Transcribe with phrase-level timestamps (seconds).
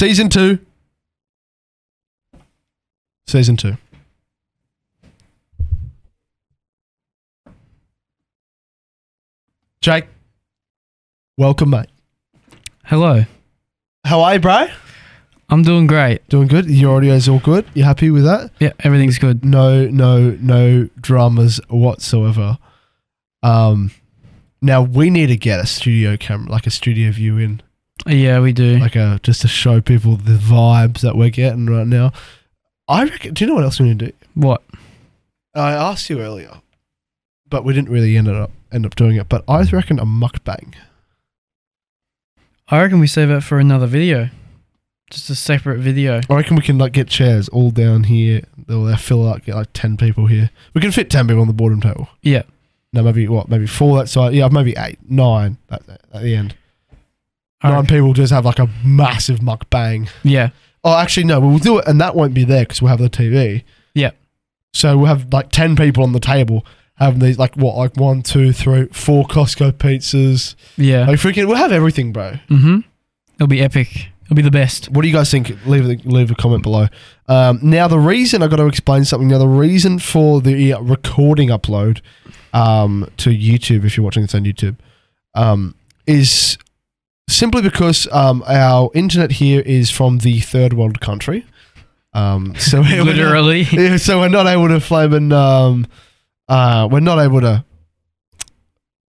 [0.00, 0.58] Season two.
[3.26, 3.76] Season two.
[9.82, 10.06] Jake,
[11.36, 11.90] welcome, mate.
[12.86, 13.26] Hello.
[14.06, 14.68] How are you, bro?
[15.50, 16.26] I'm doing great.
[16.30, 16.70] Doing good.
[16.70, 17.66] Your audio is all good.
[17.74, 18.52] You happy with that?
[18.58, 19.44] Yeah, everything's good.
[19.44, 22.56] No, no, no dramas whatsoever.
[23.42, 23.90] Um,
[24.62, 27.60] now we need to get a studio camera, like a studio view in,
[28.06, 28.78] Yeah, we do.
[28.78, 32.12] like a just to show people the vibes that we're getting right now.
[32.88, 33.34] I reckon.
[33.34, 34.12] Do you know what else we need to do?
[34.34, 34.62] what?
[35.54, 36.60] I asked you earlier,
[37.48, 39.28] but we didn't really end up end up doing it.
[39.28, 40.74] But I reckon a mukbang.
[42.68, 44.30] I reckon we save it for another video.
[45.10, 46.20] Just a separate video.
[46.30, 48.42] I reckon we can like get chairs all down here.
[48.68, 50.50] They'll fill out, get like ten people here.
[50.72, 52.08] We can fit ten people on the boardroom table.
[52.22, 52.42] Yeah.
[52.92, 53.48] No, maybe what?
[53.48, 54.34] Maybe four that side.
[54.34, 56.54] Yeah, maybe eight, nine at, at the end.
[57.62, 60.08] I Nine reckon- people just have like a massive mukbang.
[60.22, 60.50] Yeah.
[60.82, 63.10] Oh, actually, no, we'll do it, and that won't be there because we'll have the
[63.10, 63.64] TV.
[63.94, 64.12] Yeah.
[64.72, 66.64] So we'll have like ten people on the table
[66.96, 70.54] having these like what, like one, two, three, four Costco pizzas.
[70.76, 71.06] Yeah.
[71.06, 72.32] Like freaking, we'll have everything, bro.
[72.48, 72.80] mm-hmm.
[73.36, 74.08] It'll be epic.
[74.24, 74.90] It'll be the best.
[74.90, 75.50] What do you guys think?
[75.66, 76.88] Leave a, leave a comment below.
[77.26, 79.28] Um, now, the reason I got to explain something.
[79.28, 82.00] Now, the reason for the uh, recording upload
[82.52, 84.76] um, to YouTube, if you're watching this on YouTube,
[85.34, 85.74] um,
[86.06, 86.58] is
[87.30, 91.44] simply because um, our internet here is from the third world country.
[92.12, 93.64] Um, so we're not- Literally.
[93.98, 95.86] so we're not able to flame and um,
[96.48, 97.64] uh, we're not able to.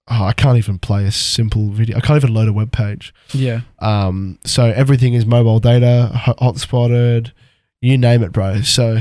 [0.10, 1.96] Oh, I can't even play a simple video.
[1.98, 3.14] I can't even load a web page.
[3.34, 3.62] yeah.
[3.80, 7.32] Um, so everything is mobile data, hot- hotspotted,
[7.82, 8.62] you name it, bro.
[8.62, 9.00] So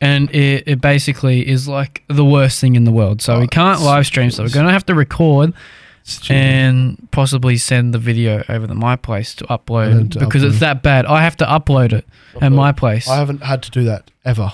[0.00, 3.22] And it, it basically is like the worst thing in the world.
[3.22, 4.30] So Oh, we can't live stream.
[4.30, 5.52] So we're going to have to record
[6.28, 10.48] and possibly send the video over to my place to upload to because upload.
[10.48, 11.06] it's that bad.
[11.06, 12.06] I have to upload it
[12.40, 13.08] at my place.
[13.08, 14.52] I haven't had to do that ever.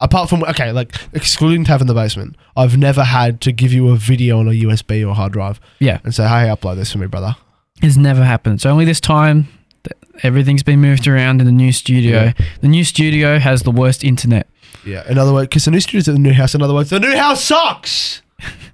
[0.00, 3.88] Apart from okay, like excluding have in the basement, I've never had to give you
[3.88, 5.98] a video on a USB or hard drive yeah.
[6.04, 7.34] and say, "Hey, upload this for me, brother."
[7.82, 8.60] It's never happened.
[8.60, 9.48] So only this time
[9.84, 12.24] that everything's been moved around in the new studio.
[12.24, 12.32] Yeah.
[12.60, 14.48] The new studio has the worst internet.
[14.84, 15.08] Yeah.
[15.08, 16.54] In other words, because the new studio's at the new house.
[16.54, 18.22] In other words, the new house sucks.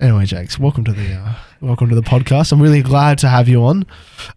[0.00, 2.52] anyway, Jakes, welcome to the uh, welcome to the podcast.
[2.52, 3.86] I'm really glad to have you on.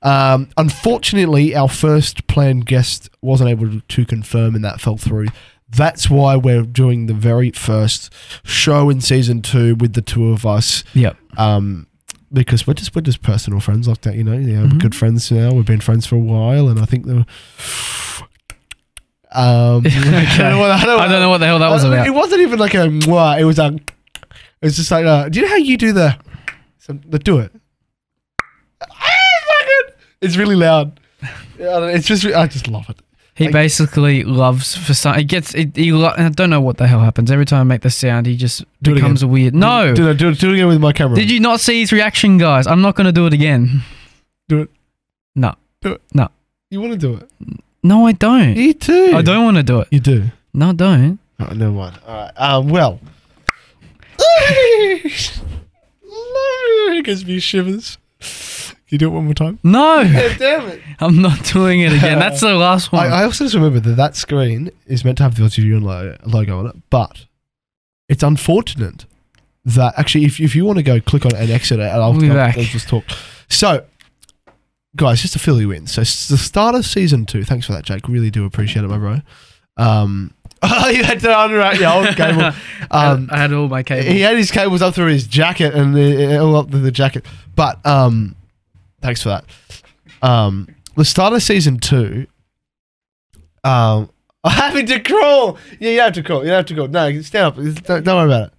[0.02, 5.28] Um, unfortunately, our first planned guest wasn't able to confirm, and that fell through.
[5.70, 8.12] That's why we're doing the very first
[8.44, 10.84] show in season two with the two of us.
[10.94, 11.16] Yep.
[11.38, 11.86] Um,
[12.32, 14.34] because we're just we're just personal friends like that, you know.
[14.34, 14.80] Yeah, we're Mhm.
[14.82, 15.52] good friends now.
[15.52, 17.26] We've been friends for a while, and I think the.
[19.32, 21.84] Um, I don't know what- I don't I don't know what the hell that was
[21.84, 22.08] about.
[22.08, 23.40] It wasn't even like a mwah.
[23.40, 23.76] It was a.
[24.62, 26.18] It was just like, uh, do you know how you do the,
[26.80, 27.52] so, the do it?
[30.22, 31.00] It's really loud.
[31.24, 33.00] I It's just, I just love it.
[33.36, 35.16] He like- basically loves for some.
[35.16, 35.56] He gets.
[35.56, 35.94] It, he.
[35.94, 38.26] lo- I don't know what the hell happens every time I make the sound.
[38.26, 39.56] He just Do becomes a weird.
[39.56, 39.94] No.
[39.96, 41.16] do it, do it, do it again with my camera.
[41.16, 42.68] Did you not see his reaction, guys?
[42.68, 43.82] I'm not going to do it again.
[44.50, 44.70] Do it.
[45.38, 45.56] No.
[45.80, 46.02] Do it.
[46.14, 46.28] No.
[46.70, 47.30] You want to do it?
[47.82, 48.58] No, I don't.
[48.58, 49.14] You too.
[49.16, 49.88] I don't want to do it.
[49.90, 50.26] You do.
[50.54, 51.20] No, I don't.
[51.40, 51.98] Oh, never mind.
[52.06, 52.32] All right.
[52.36, 52.68] Um.
[52.68, 53.00] Well.
[56.92, 57.98] It gives me shivers.
[58.20, 59.60] Can you do it one more time?
[59.64, 60.04] No,
[60.38, 60.82] damn it.
[61.00, 62.18] I'm not doing it again.
[62.20, 63.08] That's the last one.
[63.08, 66.58] I also just remember that that screen is meant to have the Australian lo- logo
[66.60, 67.26] on it, but
[68.08, 69.06] it's unfortunate
[69.66, 72.02] that actually, if, if you want to go click on it and exit it, and
[72.02, 72.58] I'll, We'll be I'll- back.
[72.58, 73.04] I'll just talk.
[73.48, 73.86] So,
[74.96, 77.44] guys, just to fill you in, so it's the start of season two.
[77.44, 78.08] Thanks for that, Jake.
[78.08, 79.20] Really do appreciate it, my bro.
[79.78, 80.34] Um,
[80.64, 82.52] oh, you had to unwrap your old cable.
[82.92, 84.08] Um, I had all my cables.
[84.08, 87.26] he had his cables up through his jacket and the, all up to the jacket.
[87.56, 88.36] But um,
[89.02, 89.46] thanks for that.
[90.22, 92.28] Um, the start of season two.
[93.64, 94.10] Um,
[94.44, 95.58] I'm having to crawl.
[95.80, 96.46] Yeah, you have to crawl.
[96.46, 96.88] You have to crawl.
[96.88, 97.56] No, stand up.
[97.56, 98.54] Don't, don't worry about it.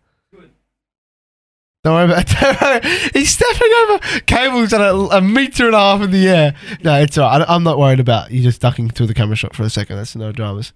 [1.82, 3.12] Don't worry about it.
[3.14, 6.54] He's stepping over cables at a, a meter and a half in the air.
[6.84, 7.48] No, it's all right.
[7.48, 9.96] I, I'm not worried about you just ducking through the camera shot for a second.
[9.96, 10.74] That's no dramas.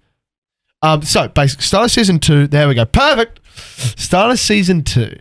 [0.85, 2.45] Um, so basically, start of season two.
[2.45, 2.85] There we go.
[2.85, 3.39] Perfect.
[3.99, 5.17] Start of season two.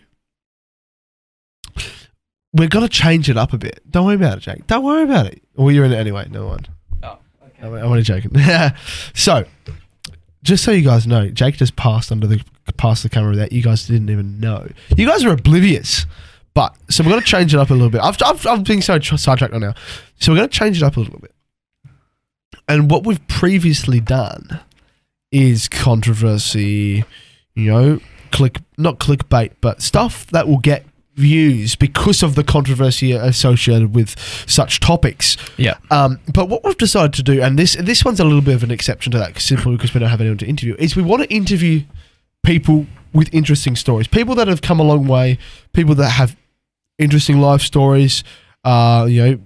[2.53, 3.81] We're gonna change it up a bit.
[3.91, 4.67] Don't worry about it, Jake.
[4.67, 5.43] Don't worry about it.
[5.57, 6.29] Well, you're in it anyway.
[6.31, 6.67] No one.
[7.03, 7.17] Oh,
[7.63, 8.33] I'm, I'm only joking.
[9.15, 9.47] so,
[10.43, 12.45] just so you guys know, Jake just passed under the
[12.77, 14.69] past the camera that you guys didn't even know.
[14.99, 16.05] You guys are oblivious.
[16.53, 18.03] But so we're gonna change it up a little bit.
[18.03, 19.75] I've I've, I've been so tr- sidetracked right now.
[20.21, 21.35] So we're gonna change it up a little bit.
[22.69, 24.61] And what we've previously done
[25.35, 27.05] is controversy,
[27.55, 28.01] you know,
[28.31, 30.87] click not clickbait, but stuff that will get
[31.17, 35.37] views because of the controversy associated with such topics.
[35.57, 35.75] Yeah.
[35.91, 38.63] Um, but what we've decided to do, and this this one's a little bit of
[38.63, 41.25] an exception to that, simply because we don't have anyone to interview, is we want
[41.25, 41.83] to interview
[42.45, 45.39] people with interesting stories, people that have come a long way,
[45.73, 46.37] people that have
[46.99, 48.23] interesting life stories.
[48.63, 49.39] Uh, you know,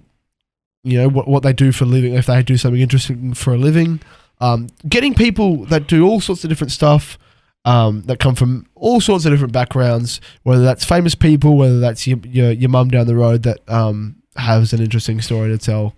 [0.85, 3.55] you know what what they do for a living, if they do something interesting for
[3.55, 4.01] a living.
[4.41, 7.19] Um, getting people that do all sorts of different stuff.
[7.65, 12.07] Um, that come from all sorts of different backgrounds, whether that's famous people, whether that's
[12.07, 15.95] your your, your mum down the road that um, has an interesting story to tell.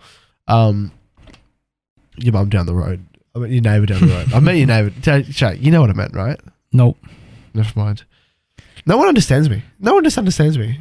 [0.49, 0.91] Um,
[2.17, 3.07] your mum down the road.
[3.37, 4.33] I mean your neighbour down the road.
[4.33, 4.91] I meant your neighbour.
[5.23, 6.41] Jay, you know what I meant, right?
[6.73, 6.97] Nope.
[7.55, 8.05] Never mind.
[8.87, 9.63] No one understands me.
[9.79, 10.81] No one just understands me.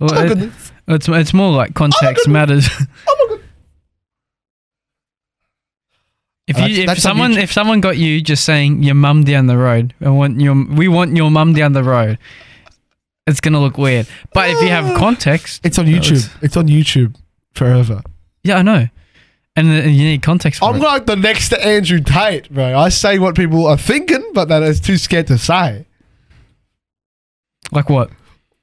[0.00, 0.50] Well, oh it-
[0.88, 2.28] it's it's more like context goodness.
[2.28, 2.68] matters.
[3.08, 3.40] Oh my goodness.
[6.46, 9.94] If you if someone if someone got you just saying your mum down the road,
[10.00, 12.18] I want your we want your mum down the road,
[13.26, 14.06] it's gonna look weird.
[14.34, 16.10] But if you have context, It's on YouTube.
[16.10, 17.14] looks- It's on YouTube
[17.54, 18.02] forever.
[18.42, 18.88] yeah, I know,
[19.56, 20.82] and, uh, you need context for I'm it.
[20.82, 22.76] like the next to Andrew Tate, bro.
[22.78, 25.86] I say what people are thinking, but that is too scared to say.
[27.72, 28.10] like what?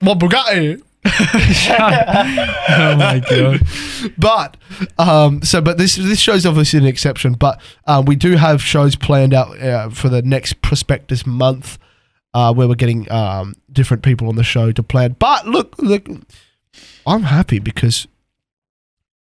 [0.02, 0.82] What Bugatti?
[1.06, 3.62] oh my god.
[4.18, 4.58] but
[5.00, 8.96] um, so but this this show's obviously an exception, but um, we do have shows
[8.96, 11.80] planned out uh, for the next prospectus month,
[12.34, 15.16] uh, where we're getting um, different people on the show to plan.
[15.18, 16.08] But look, look,
[17.08, 18.08] I'm happy because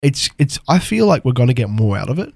[0.03, 0.59] it's it's.
[0.69, 2.35] I feel like we're going to get more out of it.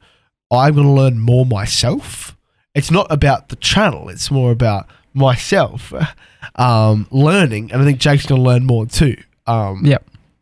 [0.50, 2.36] I'm going to learn more myself.
[2.74, 5.92] It's not about the channel; it's more about myself
[6.54, 9.16] um, learning, and I think Jake's going to learn more too.
[9.46, 9.98] Um, yeah,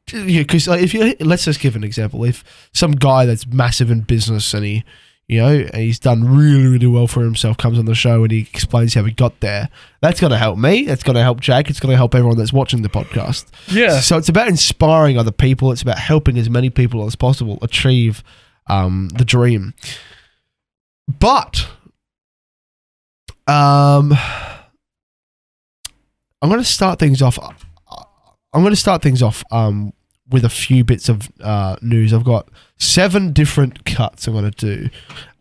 [0.06, 2.24] because like, if you let's just give an example.
[2.24, 4.84] If some guy that's massive in business and he,
[5.28, 8.30] you know, and he's done really really well for himself comes on the show and
[8.30, 9.68] he explains how he got there,
[10.00, 10.84] that's going to help me.
[10.84, 11.70] That's going to help Jack.
[11.70, 13.46] It's going to help everyone that's watching the podcast.
[13.68, 14.00] Yeah.
[14.00, 15.72] So it's about inspiring other people.
[15.72, 18.22] It's about helping as many people as possible achieve
[18.66, 19.74] um, the dream.
[21.06, 21.66] But
[23.46, 24.12] um,
[26.40, 27.38] I'm going to start things off.
[28.54, 29.92] I'm going to start things off um,
[30.30, 32.12] with a few bits of uh, news.
[32.14, 32.48] I've got
[32.78, 34.90] seven different cuts I'm going to do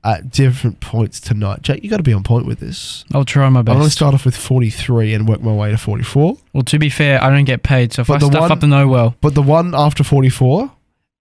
[0.04, 1.62] at different points tonight.
[1.62, 3.06] Jake, you got to be on point with this.
[3.14, 3.72] I'll try my best.
[3.74, 6.38] I'm going to start off with 43 and work my way to 44.
[6.52, 8.52] Well, to be fair, I don't get paid, so if But I the stuff one-
[8.52, 10.72] up the know well, But the one after 44,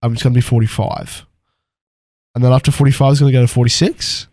[0.03, 1.27] um, it's going to be 45.
[2.35, 4.27] And then after 45 is going to go to 46.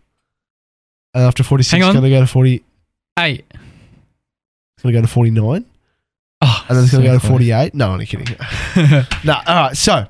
[1.12, 2.64] And after 46 Hang is going to go to 40.
[3.18, 3.42] It's
[4.82, 5.64] going to go to 49.
[6.42, 7.30] Oh, And then it's going to so go to close.
[7.30, 7.74] 48.
[7.74, 8.36] No, only kidding.
[9.24, 9.76] no, all right.
[9.76, 10.06] So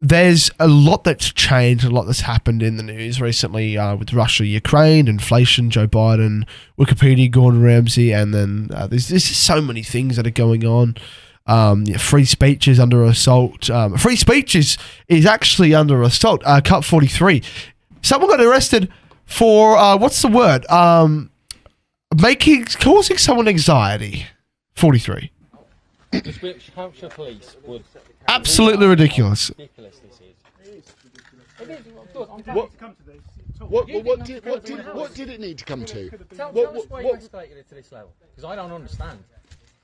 [0.00, 4.12] there's a lot that's changed, a lot that's happened in the news recently uh, with
[4.14, 6.46] Russia, Ukraine, inflation, Joe Biden,
[6.78, 10.64] Wikipedia, Gordon Ramsay, and then uh, there's, there's just so many things that are going
[10.64, 10.96] on.
[11.46, 13.68] Um, yeah, free speech is under assault.
[13.68, 14.78] Um, free speech is,
[15.08, 16.42] is actually under assault.
[16.46, 17.42] Uh, cut 43.
[18.02, 18.90] Someone got arrested
[19.26, 20.64] for, uh, what's the word?
[20.70, 21.30] Um,
[22.20, 24.26] making, causing someone anxiety.
[24.80, 25.30] 43.
[26.40, 27.84] Which Hampshire police would.
[28.28, 29.50] Absolutely ridiculous.
[29.50, 30.94] Ridiculous this is.
[31.58, 32.48] What,
[33.68, 36.08] what, what, what, did, what, did, what did it need to come to?
[36.34, 38.10] Tell, What- tell us what- why what- you escalated it to this level.
[38.34, 39.22] Because I don't understand.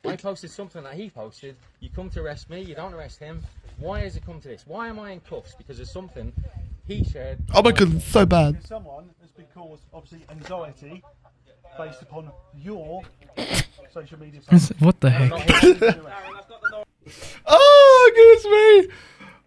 [0.07, 1.57] I posted something that he posted.
[1.81, 2.63] You come to arrest me.
[2.63, 3.43] You don't arrest him.
[3.79, 4.65] Why has it come to this?
[4.67, 5.55] Why am I in cuffs?
[5.59, 6.33] Because of something
[6.87, 7.39] he shared.
[7.53, 8.65] Oh my god, it's so bad.
[8.67, 11.03] someone has been caused obviously anxiety
[11.79, 13.03] based upon your
[13.93, 14.41] social media
[14.79, 15.33] what the heck?
[17.47, 18.45] Oh goodness
[18.91, 18.95] me.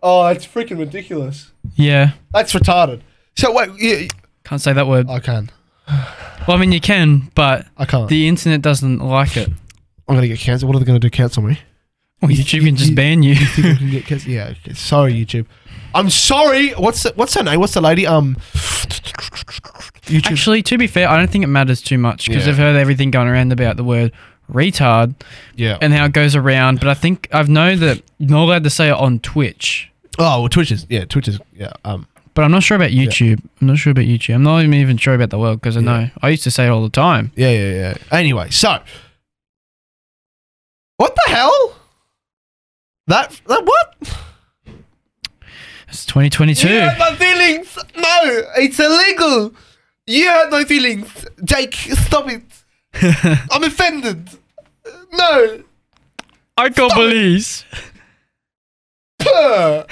[0.02, 1.52] Oh, it's freaking ridiculous.
[1.76, 3.02] Yeah, That's retarded.
[3.36, 4.08] So wait, yeah,
[4.46, 5.10] can't say that word.
[5.10, 5.50] I can.
[6.48, 8.08] Well, I mean, you can, but I can't.
[8.08, 9.50] the internet doesn't like it.
[10.08, 10.68] I'm gonna get cancelled.
[10.70, 11.10] What are they gonna do?
[11.10, 11.60] Cancel me?
[12.22, 13.34] Well, YouTube can just you- ban you.
[13.34, 14.32] You can get cancelled?
[14.34, 14.54] Yeah.
[14.64, 14.74] Okay.
[14.74, 15.46] Sorry, YouTube.
[15.94, 16.70] I'm sorry.
[16.72, 17.60] What's the, what's her name?
[17.60, 18.08] What's the lady?
[18.08, 18.38] Um.
[20.14, 22.52] Actually, to be fair, I don't think it matters too much because Yeah.
[22.54, 24.12] I've heard everything going around about the word
[24.52, 25.14] retard
[25.56, 25.78] yeah.
[25.82, 26.80] and how it goes around.
[26.80, 29.92] But I think I've know that you're not allowed to say it on Twitch.
[30.18, 31.06] oh, well, Twitch is yeah.
[31.06, 31.72] Twitch is yeah.
[31.86, 32.08] Um.
[32.36, 33.42] But I'm not sure about YouTube.
[33.60, 34.36] I'm not sure about YouTube.
[34.36, 35.86] I'm not even sure about the world because I Yeah.
[35.86, 37.32] know I used to say it all the time.
[37.36, 37.94] Yeah, yeah, yeah.
[38.12, 38.80] Anyway, so
[40.98, 41.76] what the hell?
[43.08, 44.18] That that what?
[45.90, 46.68] It's 2022.
[46.72, 47.78] You hurt my feelings.
[47.98, 49.54] No, it's illegal.
[50.10, 51.08] You hurt my feelings,
[51.44, 51.76] Jake.
[51.76, 52.42] Stop it.
[53.52, 54.28] I'm offended.
[55.14, 55.64] No.
[56.58, 57.64] I got police.
[59.20, 59.84] Puh.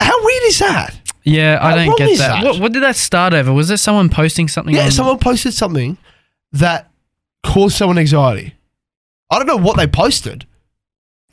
[0.00, 0.98] How weird is that?
[1.22, 2.42] Yeah, I How don't get that.
[2.42, 2.44] that?
[2.44, 3.52] What, what did that start over?
[3.52, 4.74] Was there someone posting something?
[4.74, 5.98] Yeah, on, someone posted something
[6.50, 6.90] that
[7.44, 8.56] caused someone anxiety.
[9.30, 10.46] I don't know what they posted.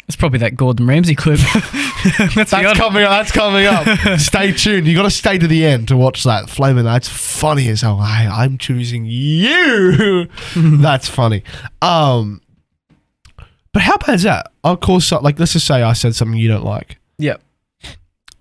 [0.07, 1.39] It's probably that Gordon Ramsay clip.
[2.35, 3.09] That's coming up.
[3.09, 4.19] That's coming up.
[4.19, 4.85] stay tuned.
[4.85, 6.47] You got to stay to the end to watch that.
[6.47, 7.99] Flaming that's funny as hell.
[8.01, 10.27] Hey, I'm choosing you.
[10.55, 11.43] that's funny.
[11.81, 12.41] Um,
[13.73, 14.51] but how bad is that?
[14.63, 16.97] Of course, like let's just say I said something you don't like.
[17.17, 17.41] Yep.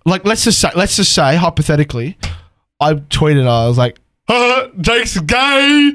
[0.05, 2.17] Like let's just say, let's just say hypothetically,
[2.79, 3.47] I tweeted.
[3.47, 5.93] I was like, uh, "Jake's gay,"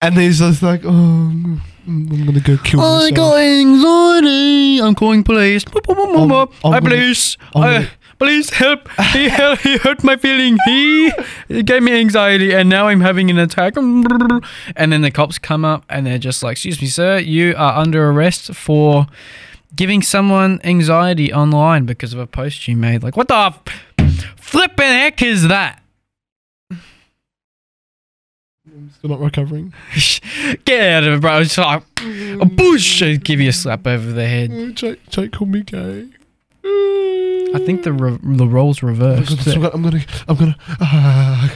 [0.00, 4.80] and he's just like, "Oh, I'm gonna go kill I got anxiety.
[4.80, 5.64] I'm calling police.
[5.88, 7.36] I'm- I'm Hi, gonna- police.
[7.54, 7.88] I'm Uh, gonna-
[8.18, 8.88] Please help.
[9.12, 10.56] He, hel- he hurt my feeling.
[10.64, 11.12] He,
[11.48, 13.76] he gave me anxiety and now I'm having an attack.
[13.76, 17.76] And then the cops come up and they're just like, Excuse me, sir, you are
[17.78, 19.06] under arrest for
[19.74, 23.02] giving someone anxiety online because of a post you made.
[23.02, 23.34] Like, what the
[23.98, 25.82] f- flipping heck is that?
[28.98, 29.72] Still not recovering.
[30.64, 31.40] Get out of it, bro.
[31.40, 33.02] It's like a bush.
[33.02, 34.50] I'd give you a slap over the head.
[34.52, 36.08] Uh, Jake, Jake called me gay.
[36.64, 39.28] I think the re- the roles Oh reversed.
[39.28, 41.48] goodness, I'm gonna, I'm gonna, I'm gonna, uh,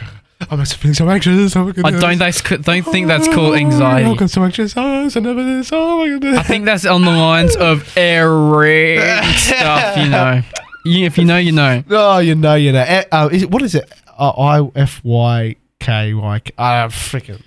[0.51, 1.55] I'm feeling so anxious.
[1.57, 4.09] Oh my I don't that's, don't think that's called Oh, anxiety.
[4.09, 4.73] I'm so anxious.
[4.77, 5.71] Oh, so never this.
[5.73, 6.39] Oh my goodness.
[6.39, 9.01] I think that's on the lines of Eric
[9.37, 10.43] stuff, you know.
[10.83, 11.85] You, if you know, you know.
[11.91, 12.81] Oh, you know, you know.
[12.81, 13.93] Eh, Uh, is it, what is it?
[14.19, 16.39] Uh, I F Y K Y.
[16.41, 17.43] K- Ah, freaking.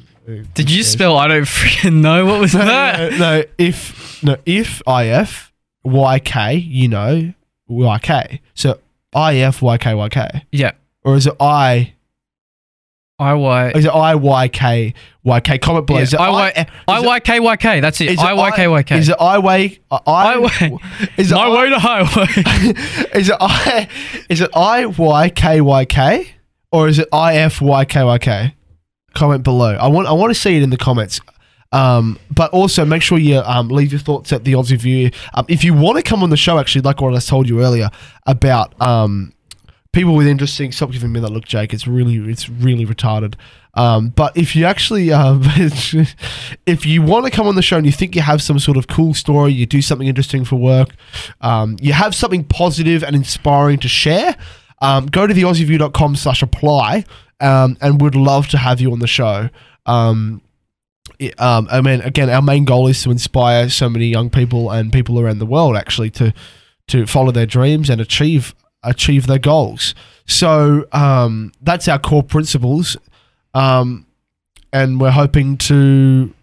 [0.54, 2.26] Did you spell I don't freaking know?
[2.26, 3.12] What was No, that?
[3.14, 5.52] no, no, if no, if I F
[5.84, 7.34] Y K, you know,
[7.68, 8.42] Y K.
[8.54, 8.80] So
[9.14, 10.72] I F Y K Y K, Yeah.
[11.04, 11.94] or is it I?
[13.20, 15.58] I Y Is it I Y K Y K?
[15.60, 16.00] Comment below.
[16.00, 17.80] Yeah, Is it I Y- I Y K Y K.
[17.80, 18.98] That's it I Y K Y K.
[18.98, 19.80] Is it I way?
[19.92, 20.80] I, I way-
[21.18, 22.28] Is it My I, way to highway.
[23.14, 23.88] Is it I?
[24.30, 26.33] Is it I Y K Y K
[26.74, 28.56] or is it I F Y K Y K?
[29.14, 29.76] Comment below.
[29.76, 31.22] I want I want to see it in the comments.
[31.72, 35.10] Um, but also make sure you um, leave your thoughts at the Aussie View.
[35.34, 37.62] Um, if you want to come on the show, actually, like what I told you
[37.62, 37.90] earlier
[38.28, 39.34] about um,
[39.92, 40.72] people with interesting.
[40.72, 41.74] Stop giving me that look, Jake.
[41.74, 43.36] It's really it's really retarded.
[43.76, 45.42] Um, but if you actually, um,
[46.66, 48.78] if you want to come on the show and you think you have some sort
[48.78, 50.90] of cool story, you do something interesting for work,
[51.82, 54.36] you have something positive and inspiring to share,
[54.84, 57.06] um, go to theaussieview.com slash apply
[57.40, 59.50] um, and would love to have you on the show.
[59.88, 60.42] Um,
[61.20, 64.70] it- um, I mean, again, our main goal is to inspire so many young people
[64.70, 66.34] and people around the world actually to
[66.88, 69.96] to follow their dreams and achieve achieve their goals.
[70.26, 72.98] So um, that's our core principles,
[73.54, 74.06] um,
[74.74, 76.34] and we're hoping to,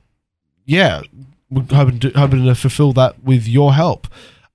[0.65, 1.03] yeah,
[1.51, 4.07] we're hoping to, hoping to fulfill that with your help.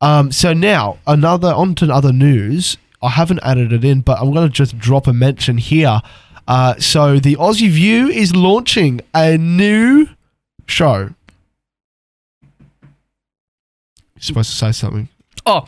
[0.01, 2.77] Um, so now another on to other news.
[3.01, 6.01] I haven't added it in, but I'm going to just drop a mention here.
[6.47, 10.07] Uh, so the Aussie View is launching a new
[10.67, 11.09] show.
[14.15, 15.09] You're supposed to say something.
[15.45, 15.65] oh,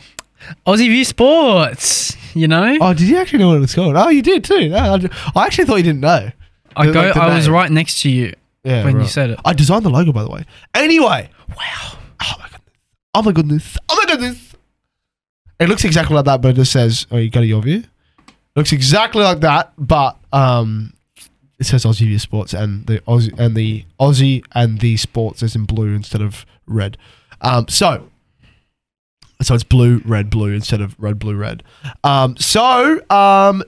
[0.66, 2.16] Aussie View Sports.
[2.34, 3.96] You know, Oh, did you actually know what it's called?
[3.96, 4.68] Oh, you did too.
[4.68, 4.76] No,
[5.34, 6.30] I actually thought you didn't know.
[6.76, 7.12] I like go.
[7.12, 9.40] the I was right next to you Yeah, when you said it.
[9.44, 10.44] I designed the logo, by the way.
[10.74, 11.98] Anyway, wow.
[12.20, 12.68] Oh my goodness.
[13.14, 13.78] Oh my goodness.
[13.88, 14.47] Oh my goodness.
[15.60, 17.84] It looks exactly like that, but it just says, "Oh, you go to your view."
[18.58, 20.92] looks exactly like that, but um,
[21.60, 25.54] it says Aussie View Sports and the Aussie and the Aussie and the Sports is
[25.54, 26.98] in blue instead of red.
[27.40, 28.10] Um, so.
[29.40, 31.62] So it's blue, red, blue instead of red, blue, red.
[32.02, 33.62] Um, so um,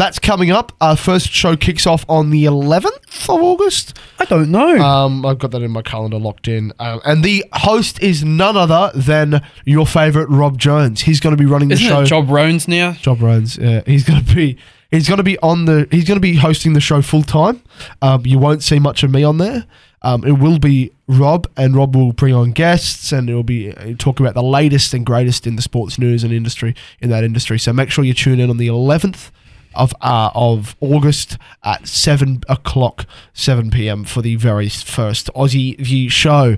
[0.00, 0.72] that's coming up.
[0.80, 3.98] Our first show kicks off on the 11th of August.
[4.18, 4.78] I don't know.
[4.78, 6.72] Um, I've got that in my calendar locked in.
[6.78, 11.02] Um, and the host is none other than your favorite Rob Jones.
[11.02, 12.00] He's going to be running the Isn't show.
[12.00, 12.92] it Job Rones now?
[12.92, 13.58] Job Rones.
[13.58, 14.56] Yeah, he's going to be.
[14.90, 15.86] He's going to be on the.
[15.90, 17.62] He's going to be hosting the show full time.
[18.02, 19.66] Um, you won't see much of me on there.
[20.02, 23.72] Um, it will be Rob, and Rob will bring on guests, and it will be
[23.72, 27.22] uh, talk about the latest and greatest in the sports news and industry in that
[27.22, 27.58] industry.
[27.58, 29.30] So make sure you tune in on the 11th
[29.74, 34.04] of uh, of August at seven o'clock, seven p.m.
[34.04, 36.56] for the very first Aussie View show.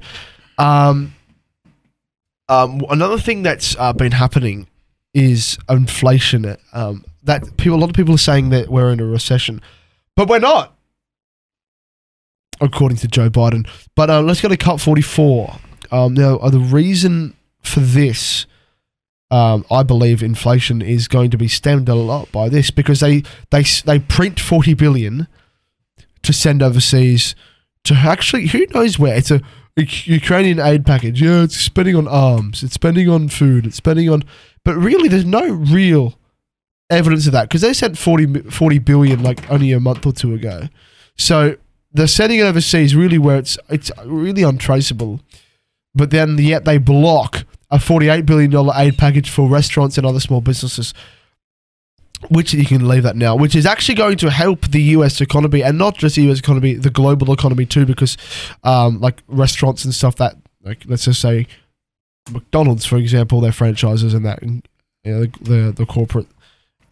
[0.59, 1.15] Um,
[2.49, 4.67] um, another thing that's uh, been happening
[5.15, 6.57] is inflation.
[6.73, 9.61] Um, that people, a lot of people are saying that we're in a recession,
[10.17, 10.77] but we're not,
[12.61, 13.69] according to Joe Biden.
[13.95, 15.57] But uh, let's go to cut forty-four.
[15.91, 18.47] Um, now, uh, the reason for this,
[19.33, 23.23] um, I believe, inflation is going to be stemmed a lot by this because they
[23.51, 25.27] they they print forty billion
[26.23, 27.35] to send overseas
[27.85, 29.41] to actually who knows where it's a
[29.77, 31.23] Ukrainian aid package.
[31.23, 34.23] Yeah, it's spending on arms, it's spending on food, it's spending on.
[34.67, 36.19] But really, there's no real
[36.91, 40.35] evidence of that because they sent 40, 40 billion like only a month or two
[40.35, 40.69] ago.
[41.17, 41.57] So
[41.91, 45.21] they're sending it overseas, really where it's it's really untraceable.
[45.95, 50.21] But then yet they block a forty-eight billion dollar aid package for restaurants and other
[50.21, 50.95] small businesses.
[52.29, 55.61] Which you can leave that now, which is actually going to help the US economy
[55.65, 58.17] and not just the US economy, the global economy too, because
[58.63, 61.49] um, like restaurants and stuff that, like, let's just say
[62.31, 64.69] McDonald's, for example, their franchises and that, and,
[65.03, 66.29] you know, the, the, the corporate,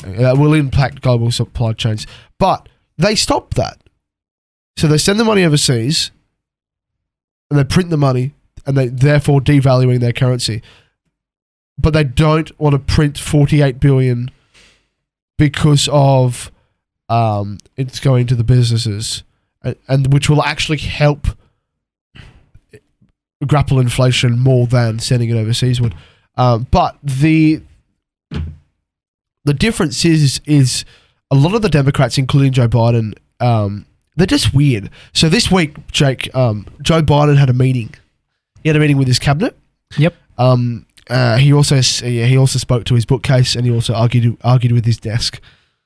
[0.04, 2.08] uh, that will impact global supply chains.
[2.40, 2.68] But
[2.98, 3.78] they stop that.
[4.78, 6.10] So they send the money overseas
[7.50, 8.34] and they print the money
[8.70, 10.62] and they therefore devaluing their currency.
[11.76, 14.30] But they don't want to print 48 billion
[15.36, 16.52] because of
[17.08, 19.24] um, it's going to the businesses
[19.62, 21.26] and, and which will actually help
[23.46, 25.94] grapple inflation more than sending it overseas would.
[26.36, 27.62] Um, but the
[29.44, 30.84] the difference is is
[31.30, 33.86] a lot of the Democrats, including Joe Biden, um,
[34.16, 34.90] they're just weird.
[35.12, 37.94] So this week, Jake, um, Joe Biden had a meeting.
[38.62, 39.56] He had a meeting with his cabinet.
[39.96, 40.14] Yep.
[40.38, 44.36] Um, uh, he also yeah, he also spoke to his bookcase and he also argued
[44.42, 45.40] argued with his desk.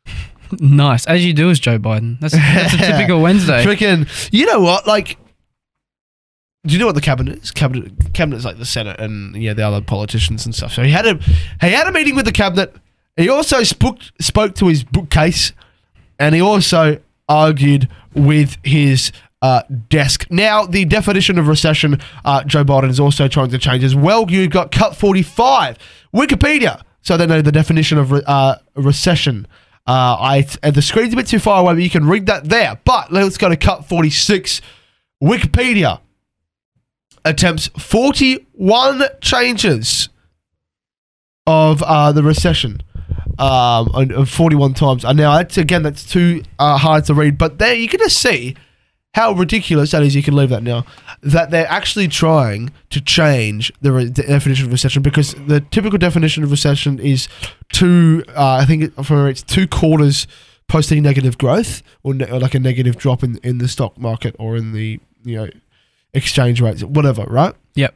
[0.61, 2.21] Nice, as you do as Joe Biden.
[2.21, 3.64] That's, that's a typical Wednesday.
[3.64, 4.87] Freaking, you know what?
[4.87, 5.19] Like,
[6.66, 7.50] do you know what the cabinet is?
[7.50, 10.73] Cabinet, cabinet's like the Senate and yeah, the other politicians and stuff.
[10.73, 11.14] So he had a
[11.61, 12.75] he had a meeting with the cabinet.
[13.16, 15.52] He also spoke spoke to his bookcase,
[16.19, 19.12] and he also argued with his
[19.44, 20.26] uh, desk.
[20.30, 24.30] Now, the definition of recession, uh, Joe Biden is also trying to change as well.
[24.30, 25.76] You got cut forty five,
[26.14, 29.46] Wikipedia, so they know the definition of re- uh, recession.
[29.86, 32.48] Uh, I uh, the screen's a bit too far away, but you can read that
[32.48, 32.80] there.
[32.86, 34.62] But let's go to cut forty six,
[35.22, 36.00] Wikipedia
[37.26, 40.08] attempts forty one changes
[41.46, 42.80] of uh, the recession
[43.38, 45.04] um, on- on 41 times.
[45.04, 48.56] And now, that's, again, that's too hard to read, but there you can just see
[49.14, 50.14] how ridiculous that is.
[50.14, 50.85] You can leave that now.
[51.23, 55.99] That they're actually trying to change the, re- the definition of recession because the typical
[55.99, 57.28] definition of recession is
[57.73, 60.26] two, uh, I think for it's two quarters
[60.69, 64.34] posting negative growth or, ne- or like a negative drop in, in the stock market
[64.38, 65.49] or in the, you know,
[66.12, 67.54] exchange rates, whatever, right?
[67.75, 67.95] Yep.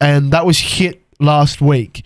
[0.00, 2.04] and that was hit last week.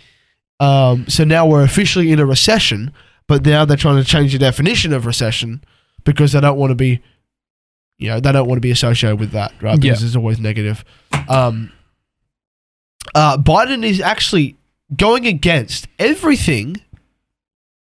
[0.61, 2.92] Um, so now we're officially in a recession,
[3.26, 5.62] but now they're trying to change the definition of recession
[6.04, 7.00] because they don't want to be,
[8.04, 9.80] you know, they don't want to be associated with that, right?
[9.80, 10.06] Because Yeah.
[10.06, 10.84] it's always negative.
[11.28, 11.72] Um,
[13.14, 14.56] uh, Biden is actually
[14.96, 16.76] going against everything.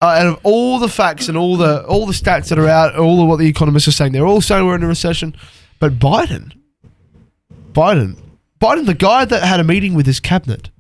[0.02, 2.96] Uh, out of all the facts and all the all the stats that are out,
[2.96, 5.36] all of what the economists are saying, they're all saying we're in a recession.
[5.80, 6.54] But Biden,
[7.74, 8.18] Biden,
[8.60, 10.72] Biden, the guy that had a meeting with his cabinet,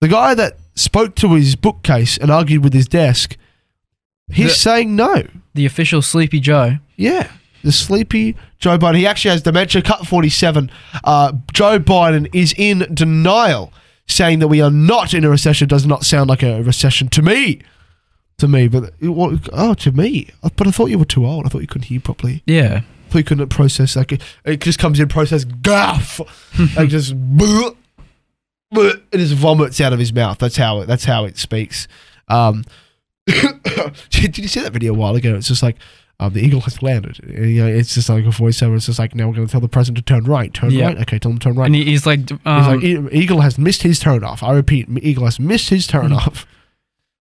[0.00, 3.36] the guy that spoke to his bookcase and argued with his desk,
[4.30, 5.26] he's The- saying no.
[5.54, 6.78] The official Sleepy Joe.
[6.96, 7.28] Yeah.
[7.62, 8.96] The sleepy Joe Biden.
[8.96, 10.70] He actually has dementia, cut 47.
[11.04, 13.72] Uh, Joe Biden is in denial,
[14.06, 15.68] saying that we are not in a recession.
[15.68, 17.60] Does not sound like a recession to me.
[18.38, 20.30] To me, but wa- oh, to me.
[20.42, 21.46] But I thought you were too old.
[21.46, 22.42] I thought you couldn't hear properly.
[22.46, 22.82] Yeah.
[22.82, 23.94] I thought you couldn't process.
[23.94, 26.18] Like it, it just comes in process, gaff,
[26.76, 27.76] like just, bleh,
[28.74, 30.38] bleh, it just vomits out of his mouth.
[30.38, 30.86] That's how it.
[30.86, 31.86] That's how it speaks.
[32.28, 32.64] Um,
[34.10, 35.36] did you see that video a while ago?
[35.36, 35.76] It's just like
[36.22, 37.20] um, the eagle has landed.
[37.24, 38.76] And, you know, it's just like a voiceover.
[38.76, 40.52] It's just like now we're going to tell the president to turn right.
[40.54, 40.86] Turn Yeah.
[40.86, 40.98] right.
[40.98, 41.66] Okay, tell him to turn right.
[41.66, 44.42] And he's like, He's um, like, "E- eagle has missed his turn off.
[44.42, 46.16] I repeat, eagle has missed his turn Mm.
[46.16, 46.46] off.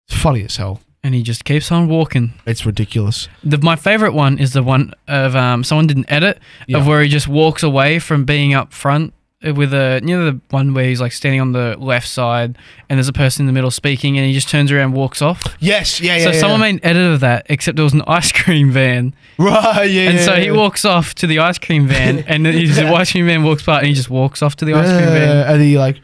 [0.08, 0.80] It's funny as hell.
[1.04, 2.32] and he just keeps on walking.
[2.44, 3.28] It's ridiculous.
[3.44, 6.78] The, my favorite one is the one of um, someone didn't edit Yeah.
[6.78, 10.40] of where he just walks away from being up front with a you know the
[10.50, 13.52] one where he's like standing on the left side and there's a person in the
[13.52, 15.42] middle speaking and he just turns around and walks off.
[15.60, 16.00] Yes.
[16.00, 16.16] Yeah.
[16.16, 16.24] Yeah.
[16.24, 16.72] so yeah, someone yeah.
[16.72, 19.84] made an edit of that, except it was an ice cream van, right.
[19.84, 20.08] Yeah.
[20.10, 23.12] and yeah, so he walks off to the ice cream van, and he's, the ice
[23.12, 25.46] cream van walks by, and he just walks off to the ice cream van.
[25.52, 26.00] And he like,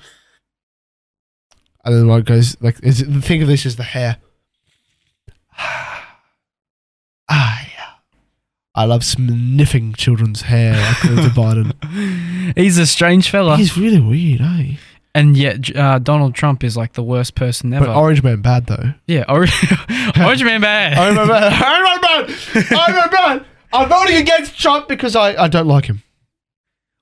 [1.85, 2.83] and then what goes like?
[2.83, 4.17] Is it, think of this as the hair.
[8.77, 10.97] I love sniffing children's hair like
[11.35, 11.73] Biden.
[12.57, 14.77] He's a strange fella, He's really weird, eh?
[15.15, 17.87] and yet uh, Donald Trump is like the worst person ever.
[17.87, 18.93] But Orange Man bad though.
[19.07, 19.53] yeah, Orange,
[20.19, 20.99] Orange Man bad.
[20.99, 21.63] Orange Man bad.
[21.63, 22.79] Orange Man bad.
[22.79, 23.47] Orange Man bad.
[23.73, 26.03] I'm voting against Trump because I, I don't like him.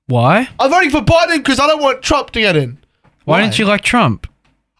[0.07, 0.47] Why?
[0.59, 2.77] I'm voting for Biden because I don't want Trump to get in.
[3.25, 4.27] Why don't you like Trump?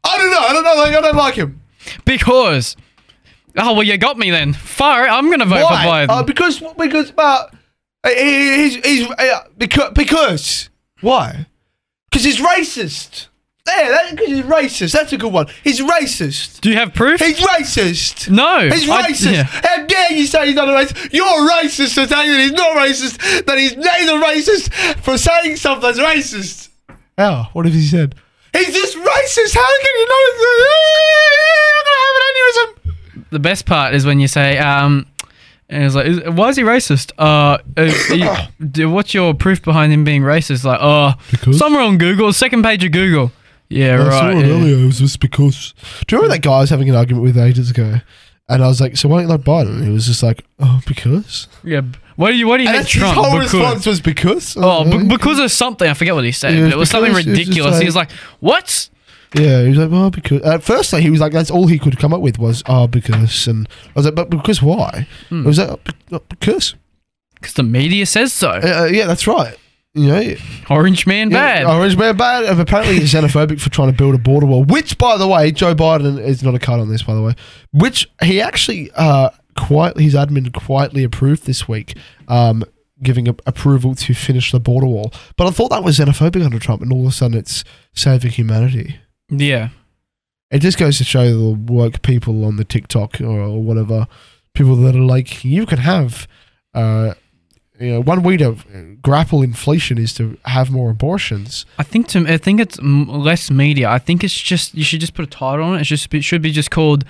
[0.04, 0.40] I don't know.
[0.40, 0.76] I don't know.
[0.76, 1.62] Like, I don't like him.
[2.06, 2.76] Because.
[3.58, 4.54] Oh well, you got me then.
[4.54, 5.08] Fire!
[5.08, 5.84] I'm gonna vote Why?
[5.84, 6.10] for Biden.
[6.18, 7.46] Uh, because because uh,
[8.06, 10.70] he- he's he's uh, because because
[11.02, 11.48] why?
[12.10, 13.28] Because he's racist.
[13.68, 14.92] Yeah, because he's racist.
[14.92, 15.48] That's a good one.
[15.64, 16.62] He's racist.
[16.62, 17.20] Do you have proof?
[17.20, 18.30] He's racist.
[18.30, 18.70] no.
[18.70, 19.32] He's I- racist.
[19.34, 19.44] yeah.
[19.44, 21.12] How dare you say he's not a racist?
[21.14, 23.46] You're racist for saying that he's not racist.
[23.46, 24.72] That he's neither racist
[25.04, 26.70] for saying something that's racist.
[27.18, 27.50] How?
[27.54, 28.16] What have he said?
[28.54, 29.56] He's just racist.
[29.56, 30.36] How can you not?
[31.76, 32.85] You're gonna have an aneurysm.
[33.36, 35.06] The best part is when you say, um,
[35.70, 37.12] and it's like, is, why is he racist?
[37.18, 40.64] Uh, uh, you- d- what's your proof behind him being racist?
[40.64, 43.34] Like, oh, Because- somewhere on Google, second page of Google.
[43.68, 44.38] Yeah, right.
[44.38, 44.64] yeah.
[44.64, 45.74] It was just because.
[46.08, 47.96] Do you remember that guy I was having an argument with ages ago?
[48.48, 50.46] And I was like, "So why don't you like Biden?" And he was just like,
[50.60, 51.82] "Oh, because." Yeah.
[52.16, 53.16] Why do you why do you And hate that's his Trump?
[53.18, 54.56] whole Because- response was because.
[54.56, 55.90] Oh, Uh, be- because of something.
[55.90, 57.80] I forget what he said, Yeah, but it was something because it's just ridiculous.
[57.80, 58.90] he was like- like, "What?"
[59.34, 61.80] Yeah, he was like, well, because at first like, he was like, that's all he
[61.80, 65.08] could come up with was, oh, because, and I was like, but because why?
[65.32, 65.70] It was like,
[66.12, 66.76] "Oh, because,
[67.36, 68.50] Because the media says so.
[68.52, 69.56] uh, uh, yeah, that's right.
[69.94, 70.36] You know,
[70.70, 71.66] Orange man yeah, bad.
[71.66, 72.44] Orange man bad.
[72.46, 74.64] And apparently he's xenophobic for trying to build a border wall.
[74.66, 77.34] Which, by the way, Joe Biden is not a cut on this, by the way.
[77.72, 81.96] Which he actually, uh, quietly, his admin quietly approved this week,
[82.28, 82.66] um,
[83.04, 85.14] giving a- approval to finish the border wall.
[85.38, 88.32] But I thought that was xenophobic under Trump, and all of a sudden it's saving
[88.32, 88.98] humanity.
[89.30, 89.70] Yeah.
[90.52, 94.08] It just goes to show the work people on the TikTok or, or whatever,
[94.54, 96.28] people that are like, you can have,
[96.74, 97.16] uh,
[97.80, 98.56] you know, one way to
[99.02, 101.66] grapple inflation is to have more abortions.
[101.78, 103.90] I think to I think it's m- less media.
[103.90, 105.82] I think it's just you should just put a title on it.
[105.82, 107.04] It just it should be just called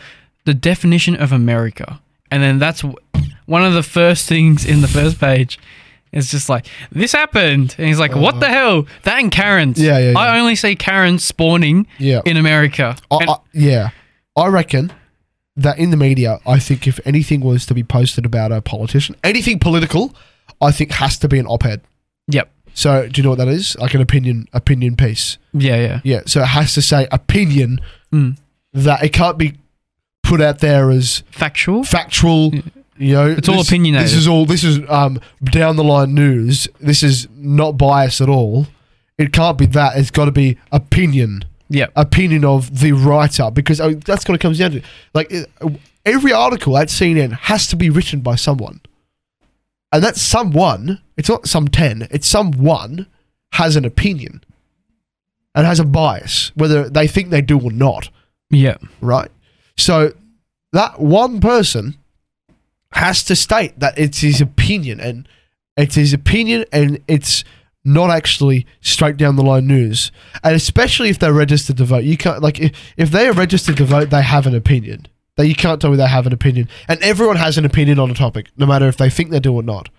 [0.45, 2.01] the definition of America,
[2.32, 2.97] and then that's w-
[3.45, 5.60] one of the first things in the first page.
[6.15, 9.78] It's just like this happened, and he's like, "What the hell?" That and Karens.
[9.80, 9.88] Uh-huh.
[9.88, 12.21] Yeah, yeah, I only see Karens spawning Yeah.
[12.25, 12.95] in America.
[13.12, 13.89] I, And- I, yeah.
[14.38, 14.91] I reckon
[15.58, 19.15] that in the media, I think if anything was to be posted about a politician,
[19.23, 20.13] anything political,
[20.62, 21.82] I think has to be an op ed.
[22.28, 22.49] yep.
[22.73, 23.78] So do you know what that is?
[23.78, 25.38] Like an opinion opinion piece.
[25.54, 25.78] Yeah.
[25.78, 25.99] Yeah.
[26.04, 26.21] Yeah.
[26.25, 27.80] So it has to say opinion
[28.13, 28.38] Mm.
[28.73, 29.54] that it can't be
[30.23, 31.84] put out there as Factual.
[31.86, 32.51] factual.
[32.97, 34.08] You know, It's all this- opinionated.
[34.08, 34.45] This is all.
[34.45, 36.67] This is um down the line news.
[36.79, 38.67] This is not bias at all.
[39.17, 39.97] It can't be that.
[39.97, 44.41] It's got to be opinion, Yeah, opinion of the writer, because oh, that's what it
[44.41, 44.81] comes down to.
[45.13, 45.34] Like
[46.05, 48.81] every article at CNN has to be written by someone,
[49.91, 51.01] and that someone.
[51.17, 52.08] It's not some ten.
[52.12, 53.08] It's someone
[53.53, 54.43] has an opinion,
[55.53, 58.10] and has a bias, whether they think they do or not
[58.49, 58.75] Yeah.
[58.99, 59.31] right?
[59.77, 60.13] So
[60.73, 61.95] that one person
[62.95, 65.27] has to state that it's his opinion and
[65.75, 67.43] it's his opinion and it's
[67.84, 70.13] not actually straight down the line news.
[70.43, 73.75] And especially if they're registered to vote, you can't like if, if they are registered
[73.77, 75.08] to vote, they have an opinion.
[75.36, 76.69] That you can't tell me they have an opinion.
[76.88, 79.53] And everyone has an opinion on a topic, no matter if they think they do
[79.53, 79.89] or not.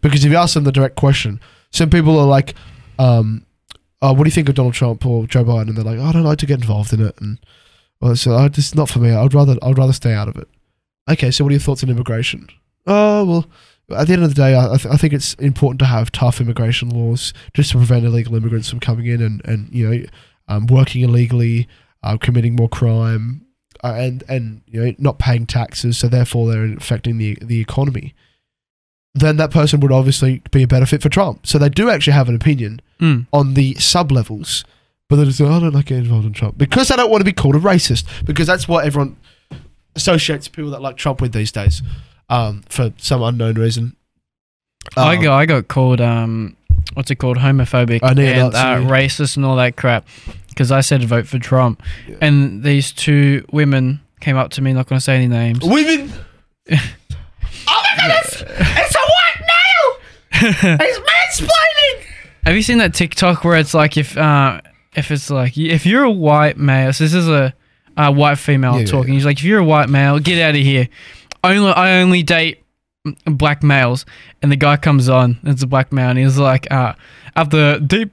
[0.00, 1.40] Because if you ask them the direct question,
[1.72, 2.54] some people are like,
[3.00, 3.44] um,
[4.00, 5.70] oh, what do you think of Donald Trump or Joe Biden?
[5.70, 7.20] And they're like, I don't like to get involved in it.
[7.20, 7.40] And
[8.00, 9.10] well, so I just not for me.
[9.10, 10.48] I'd rather I'd rather stay out of it.
[11.10, 12.48] Okay, so what are your thoughts on immigration?
[12.86, 13.46] Oh well,
[13.98, 16.10] at the end of the day, I, I, th- I think it's important to have
[16.12, 20.04] tough immigration laws just to prevent illegal immigrants from coming in and and you know
[20.48, 21.68] um, working illegally,
[22.02, 23.46] uh, committing more crime,
[23.82, 28.14] uh, and and you know not paying taxes, so therefore they're affecting the the economy.
[29.16, 31.46] Then that person would obviously be a better fit for Trump.
[31.46, 33.26] So they do actually have an opinion Mm.
[33.32, 34.64] on the sub levels,
[35.08, 37.20] but they just say, I don't like getting involved in Trump because I don't want
[37.20, 39.16] to be called a racist because that's what everyone
[39.96, 41.82] associates people that like Trump with these days,
[42.28, 43.96] um, for some unknown reason.
[44.96, 46.56] I Um, got I got called um
[46.94, 48.56] what's it called homophobic I and neo-Nazi.
[48.58, 50.06] uh, racist and all that crap
[50.50, 52.16] because I said vote for Trump Yeah.
[52.20, 56.12] and these two women came up to me not going to say any names women.
[56.70, 56.76] oh
[57.68, 58.42] my goodness!
[58.46, 59.40] It's a white
[60.60, 60.78] male.
[60.86, 62.06] He's mansplaining.
[62.44, 64.60] have you seen that TikTok where it's like if uh
[64.94, 67.54] if it's like if you're a white male so this is a,
[67.96, 69.14] a white female Yeah, yeah, talking.
[69.14, 70.88] he's like if you're a white male get out of here.
[71.42, 72.62] Only I only date
[73.26, 74.06] black males.
[74.42, 76.94] And the guy comes on it's a black male and he's like uh
[77.36, 78.10] after deep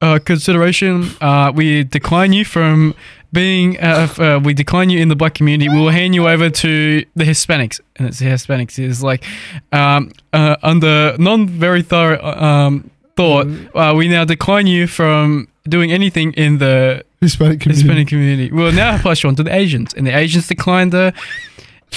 [0.00, 2.94] uh, consideration uh we decline you from
[3.32, 5.68] being uh, uh, we decline you in the black community.
[5.70, 7.80] We will hand you over to the hispanics.
[7.96, 8.78] And it's the hispanics.
[8.78, 9.24] Is like
[9.72, 15.92] um uh, under non very thorough um thought uh, we now decline you from doing
[15.92, 17.82] anything in the Hispanic community.
[17.82, 18.52] Hispanic community.
[18.52, 21.12] We'll now pass you on to the Asians, and the Asians declined her,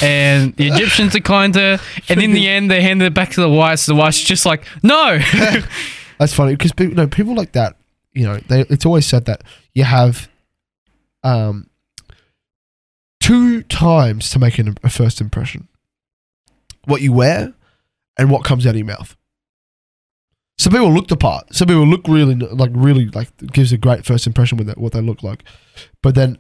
[0.01, 3.49] and the Egyptians declined her, and in the end they handed it back to the
[3.49, 3.85] whites.
[3.85, 5.19] The whites just like no,
[6.19, 7.75] That's funny because people, no, people like that,
[8.13, 10.29] you know, they, it's always said that you have
[11.23, 11.69] um,
[13.19, 15.67] two times to make an, a first impression
[16.85, 17.53] what you wear
[18.17, 19.17] and what comes out of your mouth.
[20.57, 21.53] Some people look the part.
[21.53, 24.93] Some people look really like really like gives a great first impression with that, what
[24.93, 25.43] they look like,
[26.01, 26.37] but then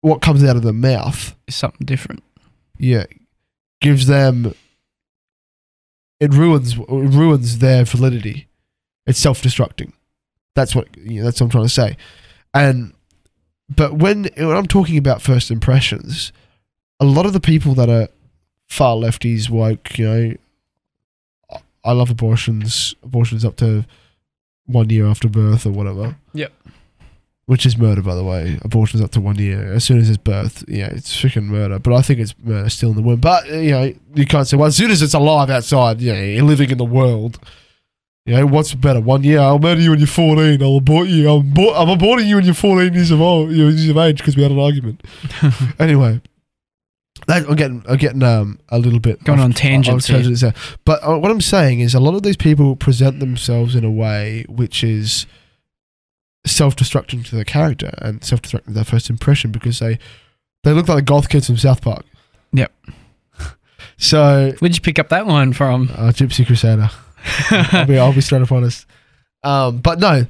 [0.00, 2.22] what comes out of their mouth is something different.
[2.78, 3.04] yeah,
[3.80, 4.54] gives them
[6.20, 8.48] it ruins it ruins their validity.
[9.06, 9.92] It's self destructing.
[10.54, 11.96] That's what you know, that's what I'm trying to say.
[12.54, 12.94] And
[13.68, 16.32] but when when I'm talking about first impressions,
[16.98, 18.08] a lot of the people that are
[18.68, 20.34] far lefties, woke, you know,
[21.90, 22.94] I- love abortions.
[23.02, 23.84] Abortions up to
[24.66, 26.16] one year after birth or whatever.
[26.34, 26.52] Yep.
[27.46, 28.58] Which is murder, by the way.
[28.62, 29.72] Abortions up to one year.
[29.72, 31.78] As soon as it's birth, yeah, it's freaking murder.
[31.78, 33.20] But I think it's murder still in the womb.
[33.20, 36.42] But, you know, you can't say, well, as soon as it's alive outside, know, you're
[36.42, 37.38] living in the world.
[38.24, 39.00] You know, what's better?
[39.00, 40.60] One year, I'll murder you when you're 14.
[40.60, 41.30] I'll abort you.
[41.30, 44.36] I'm, abor- I'm aborting you when you're 14 years of, old, years of age because
[44.36, 45.04] we had an argument.
[45.78, 46.20] anyway.
[47.28, 50.44] That, I'm getting, I'm getting um, a little bit Going off- on tangents off tangents.
[50.84, 53.90] But uh, what I'm saying is, a lot of these people present themselves in a
[53.90, 55.26] way which is
[56.46, 59.98] self-destructing to their character and self-destructing to their first impression because they
[60.62, 62.04] they look like the goth kids from South Park.
[62.52, 62.72] Yep.
[63.98, 65.88] So, Where'd you pick up that one from?
[65.96, 66.90] uh, Gypsy Crusader.
[67.50, 68.84] I'll be, I'll be straight up honest.
[69.42, 70.26] Um, but no,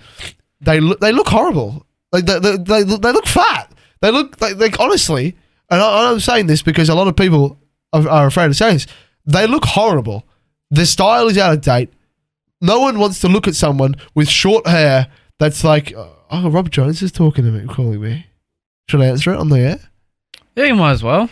[0.61, 1.85] they look they look horrible.
[2.13, 3.73] Like they they, they, look- they look fat.
[4.03, 5.37] They look like, like honestly,
[5.71, 7.59] and I, I'm saying this because a lot of people
[7.93, 8.87] are, are afraid to say this.
[9.25, 10.25] They look horrible.
[10.71, 11.93] Their style is out of date.
[12.61, 17.03] No one wants to look at someone with short hair that's like, oh, Rob Jones
[17.03, 18.27] is talking to me, calling me.
[18.89, 19.81] Should I answer it on the air?
[20.55, 21.29] Yeah, you might as well.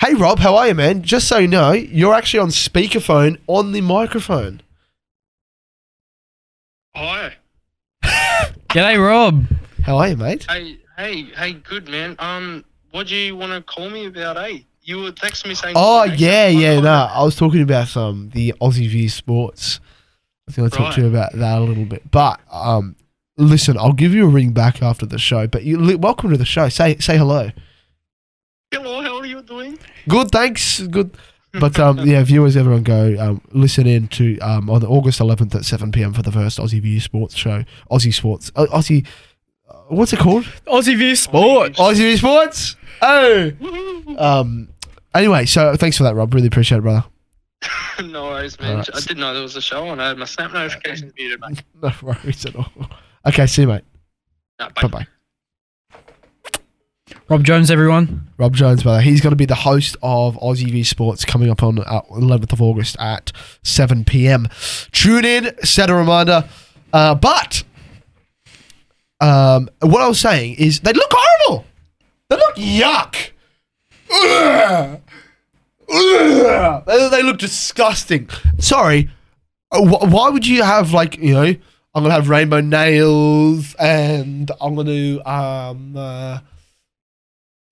[0.00, 1.02] Hey Rob, how are you, man?
[1.02, 4.60] Just so you know, you're actually on speakerphone on the microphone.
[6.94, 7.34] Hi.
[8.04, 9.46] G'day, Rob.
[9.82, 10.46] How are you, mate?
[10.48, 12.16] Hey, hey, hey, good man.
[12.18, 14.60] Um, what do you want to call me about, eh?
[14.82, 15.74] You were texting me saying.
[15.76, 16.78] Oh yeah, yeah.
[16.78, 19.80] No, I was talking about um the Aussie V Sports.
[19.82, 22.08] I was going to talk to you about that a little bit.
[22.10, 22.94] But um,
[23.36, 25.48] listen, I'll give you a ring back after the show.
[25.48, 26.68] But you li- welcome to the show.
[26.68, 27.50] Say say hello.
[28.70, 29.76] Hello, how are you doing?
[30.08, 30.80] Good, thanks.
[30.82, 31.16] Good.
[31.52, 35.64] But um, yeah, viewers, everyone go um, listen in to um, on August 11th at
[35.64, 36.12] 7 p.m.
[36.12, 37.64] for the first Aussie V Sports show.
[37.90, 38.52] Aussie Sports.
[38.54, 39.04] Uh, Aussie.
[39.88, 40.44] What's it called?
[40.66, 41.78] Aussie V Sports.
[41.78, 42.76] Aussie V Sports.
[43.02, 43.52] Oh.
[44.18, 44.68] Um.
[45.14, 46.32] Anyway, so thanks for that, Rob.
[46.34, 47.04] Really appreciate it, brother.
[48.04, 48.70] no worries, man.
[48.70, 48.90] Alright.
[48.94, 50.00] I didn't know there was a show on.
[50.00, 51.62] I had my snap notifications muted, mate.
[51.82, 52.66] No worries at all.
[53.26, 53.84] Okay, see you, mate.
[54.58, 54.82] No, bye.
[54.82, 55.06] Bye bye.
[57.28, 58.28] Rob Jones, everyone.
[58.36, 59.00] Rob Jones, brother.
[59.00, 62.52] He's going to be the host of Aussie V Sports coming up on uh, 11th
[62.52, 64.48] of August at 7 p.m.
[64.92, 66.48] Tune in, set a reminder.
[66.92, 67.62] Uh, but
[69.24, 71.64] um, what I was saying is they look horrible.
[72.28, 73.30] They look yuck.
[74.12, 75.00] Ugh.
[75.92, 76.84] Ugh.
[76.86, 78.28] They, they look disgusting.
[78.58, 79.10] Sorry.
[79.70, 81.54] Uh, wh- Why would you have like you know?
[81.96, 85.96] I'm gonna have rainbow nails and I'm gonna um.
[85.96, 86.38] Uh,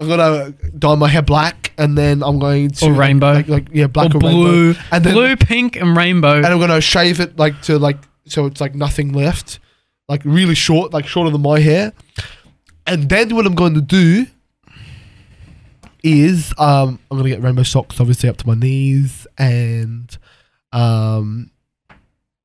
[0.00, 3.34] I'm gonna dye my hair black, and then I'm going to Or rainbow.
[3.34, 4.64] like, like yeah, black or or, blue.
[4.72, 6.36] rainbow, and then blue, pink, and rainbow.
[6.38, 9.58] and I'm gonna shave it like to like so it's like nothing left,
[10.12, 11.94] like really short, like shorter than my hair.
[12.86, 14.26] And then what I'm going to do
[16.02, 20.14] is um I'm gonna get rainbow socks, obviously up to my knees, and
[20.72, 21.50] um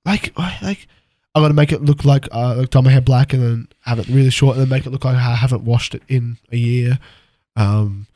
[0.06, 0.88] like like
[1.36, 4.00] I'm gonna make it look like uh like dye my hair black and then have
[4.00, 6.58] it really short and then make it look like I haven't washed it in a
[6.58, 7.00] year.
[7.58, 8.08] Um.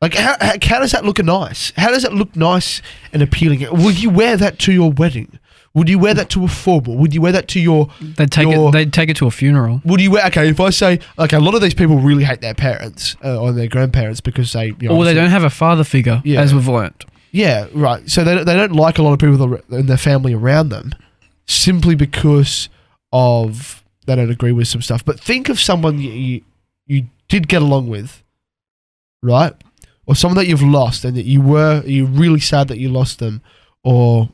[0.00, 1.72] Like how, how, how does that look nice?
[1.76, 2.82] How does it look nice
[3.14, 3.60] and appealing?
[3.70, 5.38] Will you wear that to your wedding?
[5.76, 6.96] Would you wear that to a formal?
[6.96, 7.88] Would you wear that to your?
[8.00, 8.72] they'd take your- it.
[8.72, 9.82] They'd take it to a funeral.
[9.84, 10.24] Would you wear?
[10.26, 13.38] Okay, if I say okay, a lot of these people really hate their parents uh,
[13.40, 16.40] or their grandparents because they, you know, Or they don't have a father figure, Yeah.
[16.40, 17.04] as we've learnt.
[17.30, 18.08] Yeah, right.
[18.10, 20.94] So they don't- they don't like a lot of people in their family around them,
[21.46, 22.70] simply because
[23.12, 25.04] of they don't agree with some stuff.
[25.04, 26.40] But think of someone you you,
[26.86, 28.22] you did get along with,
[29.22, 29.52] right?
[30.06, 33.18] Or someone that you've lost and that you were you're really sad that you lost
[33.18, 33.42] them,
[33.84, 34.30] or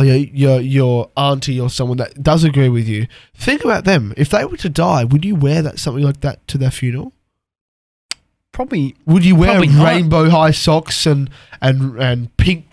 [0.00, 3.06] your your your auntie or someone that does agree with you.
[3.34, 4.14] Think about them.
[4.16, 7.12] If they were to die, would you wear that something like that to their funeral?
[8.52, 8.94] Probably.
[9.06, 12.66] Would you wear Probably rainbow high socks and and and pink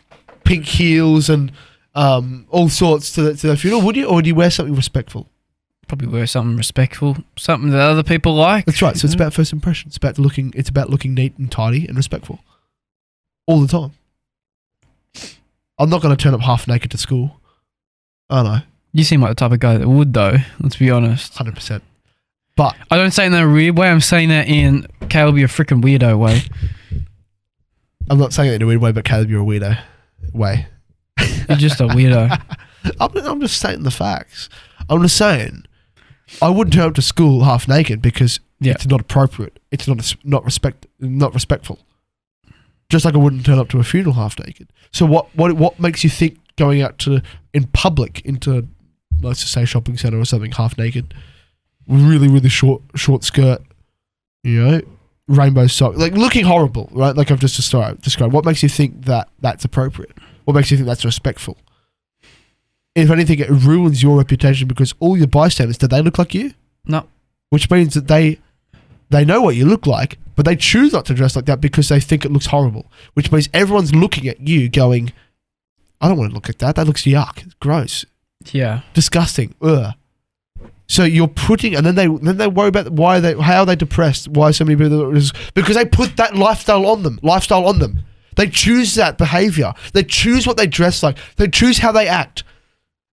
[0.44, 1.52] pink heels and
[1.96, 3.82] um, all sorts to the, to the funeral?
[3.82, 5.30] Would you, or would you wear something respectful?
[5.88, 8.66] Probably wear something respectful, something that other people like.
[8.66, 8.96] That's right.
[8.96, 9.88] So it's about first impression.
[9.88, 10.54] It's about looking.
[10.56, 12.40] It's about looking neat and tidy and respectful,
[13.48, 13.94] all the time.
[15.80, 17.40] I'm not going to turn up half naked to school.
[18.30, 18.62] I don't know,
[18.92, 20.36] You seem like the type of guy that would, though.
[20.60, 21.36] Let's be honest.
[21.36, 21.84] hundred percent.
[22.56, 23.88] But I don't say it in a weird way.
[23.90, 26.42] I'm saying that in Caleb, you're a freaking weirdo way.
[28.10, 28.92] I'm not saying it in a weird way.
[28.92, 29.80] But Caleb, you're a weirdo.
[30.34, 30.68] Way.
[31.48, 32.40] You're just a weirdo.
[33.00, 34.50] I'm, I'm just stating the facts.
[34.90, 35.64] I'm just saying,
[36.42, 38.74] I wouldn't turn up to school half naked because Yeah.
[38.74, 39.60] it's not appropriate.
[39.72, 41.80] It's not not respect not respectful.
[42.90, 44.72] Just like I wouldn't turn up to a funeral half naked.
[44.92, 47.22] So what what what makes you think going out to
[47.54, 48.68] in public into
[49.22, 51.14] let's just say shopping center or something half naked,
[51.88, 53.62] really really short short skirt,
[54.44, 54.82] you know,
[55.28, 57.16] rainbow sock, like looking horrible, right?
[57.16, 58.02] Like I've just described.
[58.02, 58.34] Described.
[58.34, 60.12] What makes you think that that's appropriate?
[60.46, 61.58] What makes you think that's respectful?
[62.96, 66.54] If anything, it ruins your reputation because all your bystanders do they look like you?
[66.86, 67.08] No.
[67.52, 68.40] Which means that they
[69.10, 71.90] they know what you look like, but they choose not to dress like that because
[71.90, 72.90] they think it looks horrible.
[73.14, 75.12] Which means everyone's looking at you, going,
[76.00, 76.78] "I don't want to look at that.
[76.78, 77.44] That looks yuck.
[77.44, 78.06] It's gross,
[78.54, 78.80] Yeah.
[78.94, 79.94] disgusting." Ugh.
[80.88, 83.76] So you're putting, and then they then they worry about why they how are they
[83.76, 84.30] depressed?
[84.30, 85.12] Why so many people
[85.54, 88.00] because they put that lifestyle on them, lifestyle on them.
[88.38, 89.74] They choose that behavior.
[89.92, 91.18] They choose what they dress like.
[91.36, 92.46] They choose how they act,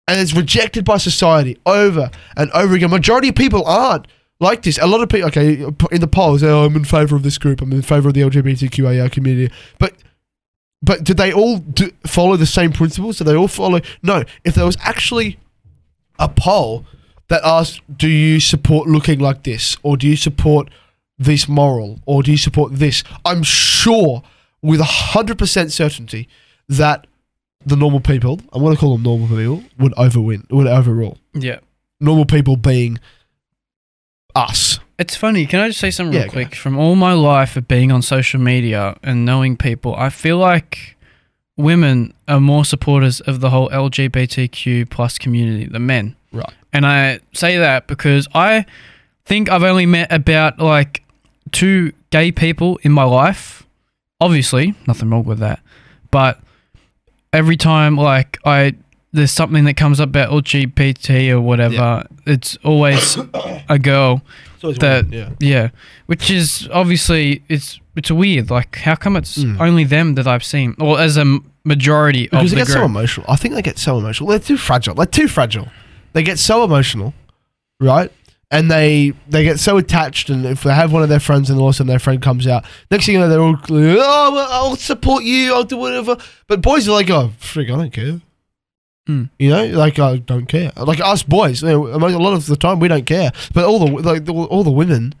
[0.07, 2.89] and it's rejected by society over and over again.
[2.89, 4.07] Majority of people aren't
[4.41, 4.77] like this.
[4.79, 7.61] A lot of people, okay, in the polls, oh, I'm in favor of this group.
[7.61, 9.93] I'm in favor of the LGBTQIA community, but.
[10.83, 13.19] But did they all do, follow the same principles?
[13.19, 13.81] Did they all follow?
[14.01, 14.23] No.
[14.43, 15.37] If there was actually
[16.17, 16.87] a poll
[17.27, 20.71] that asked, "Do you support looking like this, or do you support
[21.19, 24.23] this moral, or do you support this?" I'm sure,
[24.63, 26.27] with a hundred percent certainty,
[26.67, 27.05] that
[27.63, 31.19] the normal people, I'm going to call them normal people, would overwin, would overrule.
[31.35, 31.59] Yeah.
[31.99, 32.99] Normal people being
[34.35, 34.79] us.
[34.97, 35.45] It's funny.
[35.45, 36.55] Can I just say something Yeah, real go quick?
[36.55, 40.95] From all my life of being on social media and knowing people, I feel like
[41.57, 46.15] women are more supporters of the whole LGBTQ plus community than men.
[46.31, 46.53] Right.
[46.73, 48.65] And I say that because I
[49.25, 51.03] think I've only met about like
[51.51, 53.65] two gay people in my life.
[54.19, 55.61] Obviously, nothing wrong with that.
[56.11, 56.39] But
[57.33, 58.75] every time like I
[59.13, 63.17] there's something that comes up about LGBT or whatever, it's always
[63.69, 64.21] a girl
[64.61, 65.29] that yeah.
[65.39, 65.69] yeah,
[66.05, 68.49] which is obviously it's it's weird.
[68.49, 69.59] Like, how come it's Mm.
[69.59, 72.85] only them that I've seen, or as a majority of Because the they get so
[72.85, 73.25] emotional.
[73.29, 74.29] I think they get so emotional.
[74.29, 74.95] They're too fragile.
[74.95, 75.67] They're too fragile.
[76.13, 77.13] They get so emotional,
[77.79, 78.11] right?
[78.49, 80.29] And they they get so attached.
[80.29, 82.21] And if they have one of their friends, and all of a sudden their friend
[82.21, 85.53] comes out, next thing you know, they're all oh, well, I'll support you.
[85.53, 86.17] I'll do whatever.
[86.47, 88.21] But boys are like, oh, frig, I don't care.
[89.11, 89.23] Hmm.
[89.39, 90.71] You know, like I don't care.
[90.77, 93.31] Like us boys, you know, a lot of the time we don't care.
[93.53, 95.13] But all the like the- all the women,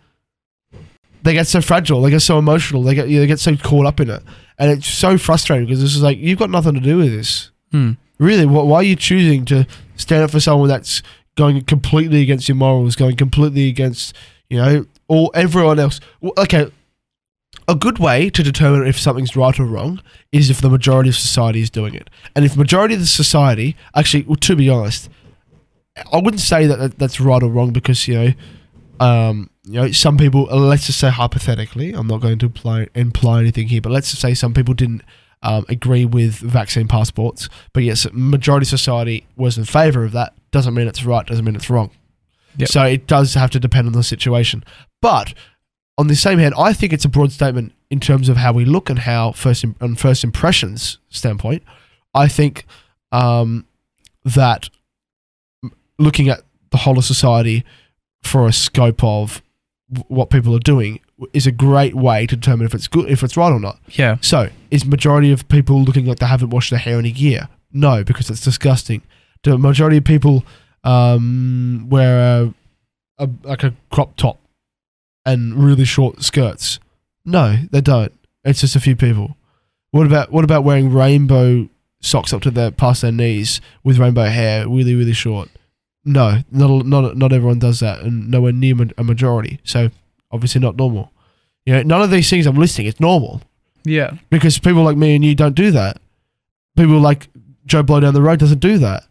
[1.23, 2.01] they get so fragile.
[2.01, 2.83] They get so emotional.
[2.83, 4.23] They get they get so caught up in it,
[4.57, 7.51] and it's so frustrating because this is like you've got nothing to do with this.
[7.71, 7.91] Hmm.
[8.17, 11.01] Really, wh- why are you choosing to stand up for someone that's
[11.35, 14.15] going completely against your morals, going completely against
[14.49, 15.99] you know all everyone else?
[16.21, 16.71] Well, okay,
[17.67, 21.15] a good way to determine if something's right or wrong is if the majority of
[21.15, 25.09] society is doing it, and if majority of the society actually, well, to be honest,
[26.11, 28.33] I wouldn't say that that- that's right or wrong because you know.
[28.99, 30.47] Um, you know, some people.
[30.51, 34.11] uh, Let's just say hypothetically, I'm not going to imply, imply anything here, but let's
[34.11, 35.01] just say some people didn't
[35.41, 40.33] um, agree with vaccine passports, but yes, majority of society was in favour of that.
[40.51, 41.25] Doesn't mean it's right.
[41.25, 41.89] Doesn't mean it's wrong.
[42.57, 42.69] Yep.
[42.69, 44.63] So it does have to depend on the situation.
[45.01, 45.33] But
[45.97, 48.65] on the same hand, I think it's a broad statement in terms of how we
[48.65, 51.63] look and how first on first impressions standpoint.
[52.13, 52.65] I think
[53.11, 53.65] um,
[54.23, 54.69] that
[55.99, 57.63] looking at the whole of society
[58.23, 59.41] for a scope of
[60.07, 60.99] what people are doing
[61.33, 63.79] is a great way to determine if it's good, if it's right or not.
[63.89, 64.17] Yeah.
[64.21, 67.49] So, is majority of people looking like they haven't washed their hair in a year?
[67.71, 69.01] No, because it's disgusting.
[69.43, 70.45] Do majority of people
[70.83, 72.53] um, wear a,
[73.19, 74.40] a like a crop top
[75.25, 76.79] and really short skirts?
[77.25, 78.13] No, they don't.
[78.43, 79.37] It's just a few people.
[79.91, 81.69] What about what about wearing rainbow
[82.01, 85.49] socks up to their past their knees with rainbow hair, really really short?
[86.03, 89.59] No, not not not everyone does that, and nowhere near a majority.
[89.63, 89.89] So
[90.31, 91.11] obviously not normal.
[91.65, 93.41] You know, none of these things I'm listing is normal
[93.83, 94.15] Yeah.
[94.31, 96.01] because people like me and you don't do that.
[96.75, 97.27] People like
[97.67, 99.03] Joe Blow down the road doesn't do that.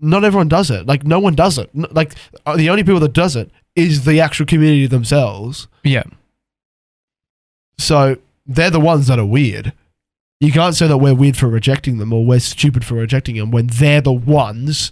[0.00, 0.86] Not everyone does it.
[0.86, 1.68] Like no one does it.
[1.74, 2.14] Like
[2.46, 3.50] uh, the only people that does it
[3.82, 5.68] is the actual community themselves.
[5.84, 6.04] Yeah.
[7.78, 8.16] So
[8.46, 9.72] they're the ones that are weird.
[10.40, 13.50] You can't say that we're weird for rejecting them or we're stupid for rejecting them
[13.50, 14.90] when they're the ones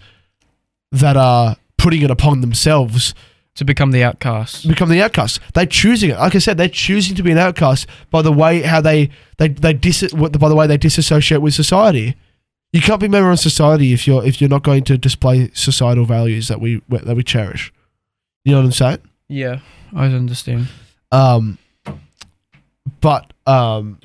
[0.92, 3.14] that are putting it upon themselves
[3.56, 4.68] To become the outcast.
[4.68, 5.40] become the outcast.
[5.54, 6.18] They're choosing it.
[6.18, 9.48] Like I said, they're choosing to be an outcast by the way how they they
[9.48, 12.14] they dis by the way they disassociate with society.
[12.72, 15.50] You can't be a member of society if you're if you're not going to display
[15.54, 17.72] societal values that we that we cherish.
[18.48, 18.98] You know what I'm saying?
[19.28, 19.58] Yeah.
[19.94, 20.68] I understand.
[21.12, 21.58] Um,
[23.02, 24.00] but um,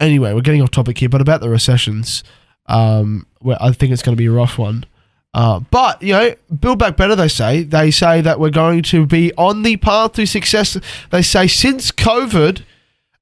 [0.00, 1.08] anyway, we're getting off topic here.
[1.08, 2.24] But about the recessions,
[2.66, 4.86] um, where I think it's going to be a rough one.
[5.34, 7.14] Uh, but you know, build back better.
[7.14, 10.76] They say they say that we're going to be on the path to success.
[11.10, 12.64] They say since COVID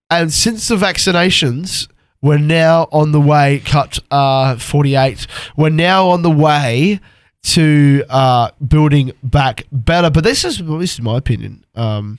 [0.09, 1.89] and since the vaccinations,
[2.23, 3.61] we're now on the way.
[3.67, 5.27] Cut uh, forty eight.
[5.59, 7.01] We're now on the way
[7.55, 10.11] to uh, building back better.
[10.11, 11.65] But this is this is my opinion.
[11.75, 12.19] Um,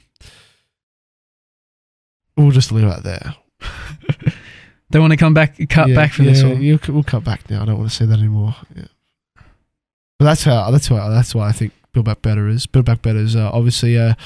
[2.38, 3.36] we'll just leave it there.
[4.92, 6.62] They want to come back, cut Yeah, back for this one.
[6.64, 7.62] You, we'll cut back now.
[7.62, 8.56] I don't want to say that anymore.
[8.76, 8.86] Yeah.
[10.18, 10.72] But that's how.
[10.72, 11.10] That's why.
[11.10, 12.66] That's why I think Build Back Better is.
[12.66, 14.18] Build Back Better is uh, obviously a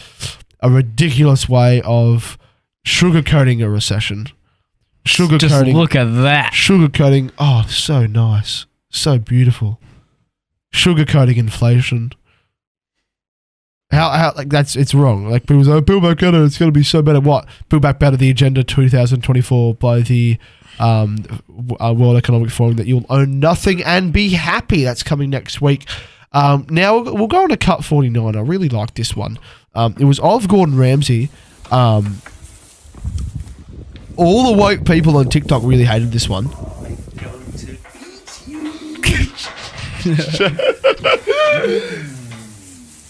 [0.62, 2.38] a ridiculous way of
[2.86, 4.28] sugarcoating a recession.
[5.06, 5.74] Just Sugarcoating.
[5.74, 6.54] look at that.
[6.54, 7.32] Sugarcoating.
[7.38, 8.66] Oh, so nice.
[8.89, 9.80] So beautiful.
[10.74, 12.12] Sugarcoating inflation.
[13.92, 15.30] How, how like that's it's wrong.
[15.30, 17.20] Like people say, Build Back Better, it's gonna be so better.
[17.22, 17.48] What?
[17.70, 20.38] Build Back Better, the agenda 2024 by the
[20.80, 21.24] um,
[21.80, 24.84] uh, World Economic Forum that you'll own nothing and be happy.
[24.84, 25.86] That's coming next week.
[26.32, 28.36] Um, now we'll, we'll go on to cut 49.
[28.36, 29.38] I really like this one.
[29.76, 31.30] Um, it was of Gordon Ramsay.
[31.72, 32.22] Um,
[34.16, 36.50] all the woke people on TikTok really hated this one.
[40.04, 40.16] Can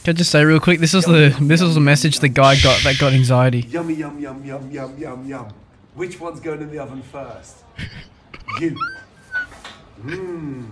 [0.07, 0.79] I just say real quick?
[0.79, 3.61] This is the this was the message the guy got that got anxiety.
[3.61, 5.47] Yummy, yum, yum, yum, yum, yum, yum.
[5.95, 7.57] Which one's going in the oven first?
[8.59, 8.77] you.
[10.03, 10.69] Mmm.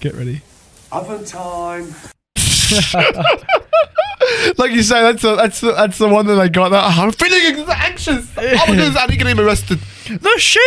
[0.00, 0.42] Get ready.
[0.92, 1.94] Oven time.
[4.58, 6.70] Like you say, that's the, that's the, that's the one that they got.
[6.70, 8.30] That, oh, I'm feeling anxious.
[8.36, 9.78] Oh my goodness, I need to get him arrested.
[9.78, 10.62] The sheep.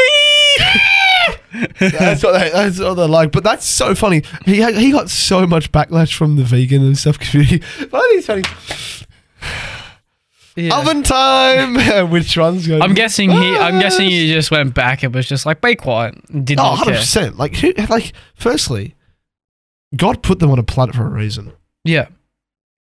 [1.80, 3.32] that's what they, that's what they like.
[3.32, 4.24] But that's so funny.
[4.46, 7.60] He had, he got so much backlash from the vegan and stuff community.
[7.90, 9.06] But I think it's funny.
[10.56, 10.78] Yeah.
[10.78, 12.10] Oven time.
[12.12, 12.82] Which one's going?
[12.82, 13.56] I'm guessing he.
[13.58, 16.70] I'm guessing he just went back and was just like, "Be quiet." Did Oh, not
[16.72, 17.00] 100 care.
[17.00, 17.38] percent.
[17.38, 17.72] Like who?
[17.90, 18.96] Like firstly,
[19.96, 21.54] God put them on a planet for a reason.
[21.86, 22.08] Yeah.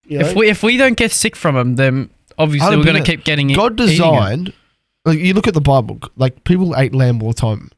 [0.07, 3.23] You If we if we don't get sick from them, then obviously we're gonna keep
[3.25, 3.55] getting it.
[3.55, 3.91] God eating it.
[3.91, 4.53] designed.
[5.09, 7.71] Like you look at the Bible, like people ate lamb all the time,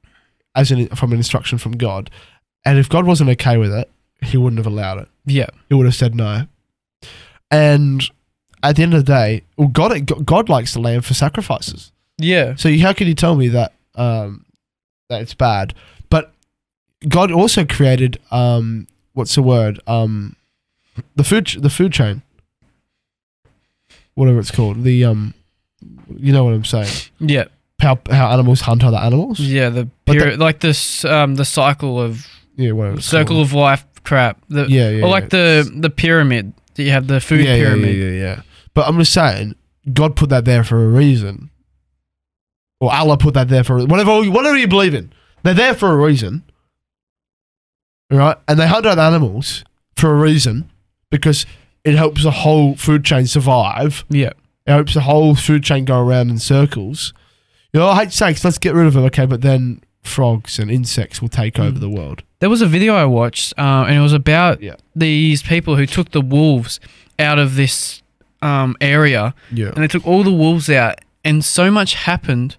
[0.57, 2.11] as an from an instruction from God,
[2.65, 3.89] and if God wasn't okay with it,
[4.21, 5.09] He wouldn't have allowed it.
[5.25, 5.47] Yeah.
[5.69, 6.49] He would have said no.
[7.49, 8.03] And
[8.65, 11.93] at the end of the day, well, God God likes the lamb for sacrifices.
[12.19, 12.57] Yeah.
[12.57, 14.45] So how can you tell me that um,
[15.09, 15.73] that it's bad?
[16.09, 16.33] But
[17.09, 19.79] God also created um, what's the word?
[19.87, 20.35] Um,
[21.15, 22.23] the food the food chain,
[24.15, 24.83] whatever it's called.
[24.83, 25.35] The um,
[26.17, 26.89] you know what I'm saying?
[27.21, 27.45] Yeah.
[27.81, 29.41] How how animals hunt other animals?
[29.41, 29.71] Yeah.
[29.71, 33.01] The period, like this, um, the cycle of Yeah, whatever.
[33.01, 33.47] Circle called.
[33.47, 34.39] of life crap.
[34.49, 35.63] The, yeah, yeah, or like yeah.
[35.63, 36.53] the the pyramid.
[36.75, 37.97] that You have the food yeah, yeah, pyramid.
[37.97, 38.43] Yeah, yeah, yeah.
[38.75, 39.55] But I'm just saying,
[39.93, 41.51] God put that there for a reason,
[42.81, 45.13] or Allah put that there for whatever whatever you believe in.
[45.43, 46.43] They're there for a reason,
[48.11, 48.37] right?
[48.47, 49.65] And they hunt other animals
[49.97, 50.71] for a reason
[51.11, 51.47] because
[51.85, 54.05] it helps the whole food chain survive.
[54.11, 54.33] Yeah.
[54.67, 57.13] It helps the whole food chain go around in circles.
[57.73, 58.45] You know, I hate snakes.
[58.45, 59.27] Let's get rid of them, okay?
[59.27, 61.81] But then frogs and insects will take over Mm.
[61.81, 62.23] the world.
[62.41, 64.75] There was a video I watched, uh, and it was about Yeah.
[64.97, 66.81] these people who took the wolves
[67.19, 68.03] out of this
[68.43, 69.67] um, area, Yeah.
[69.75, 72.57] and they took all the wolves out, and so much happened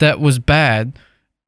[0.00, 0.94] that was bad,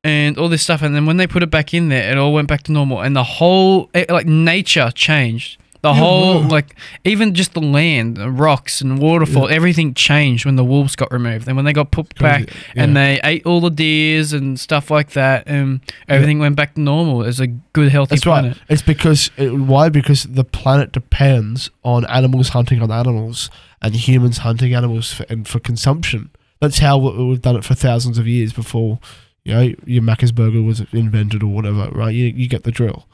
[0.05, 2.33] and all this stuff, and then when they put it back in there, it all
[2.33, 5.59] went back to normal, and the whole it, like nature changed.
[5.81, 6.75] The whole like
[7.05, 11.47] even just the land, the rocks and waterfall, everything changed when the wolves got removed.
[11.47, 15.11] And when they got put back, and they ate all the deers and stuff like
[15.13, 18.57] that, and everything went back to normal as a good healthy That's planet.
[18.57, 18.63] right.
[18.69, 19.89] It's because it, why?
[19.89, 23.49] Because the planet depends on animals hunting on animals
[23.81, 26.31] and humans hunting animals for, and for consumption.
[26.61, 28.99] That's how we- we've done it for thousands of years before,
[29.45, 31.89] you know, your Macca's burger was invented or whatever.
[31.93, 32.13] Right?
[32.13, 33.07] You you get the drill.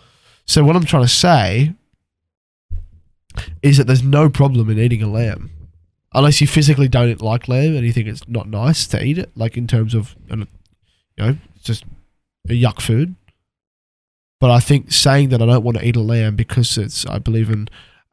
[0.47, 1.75] So what I'm trying to say
[3.62, 5.51] is that there's no problem in eating a lamb,
[6.12, 9.30] unless you physically don't like lamb and you think it's not nice to eat it,
[9.37, 10.47] like in terms of, you
[11.18, 11.85] know, it's just
[12.49, 13.14] a yuck food.
[14.41, 17.18] But I think saying that I don't want to eat a lamb because it's I
[17.18, 17.68] believe in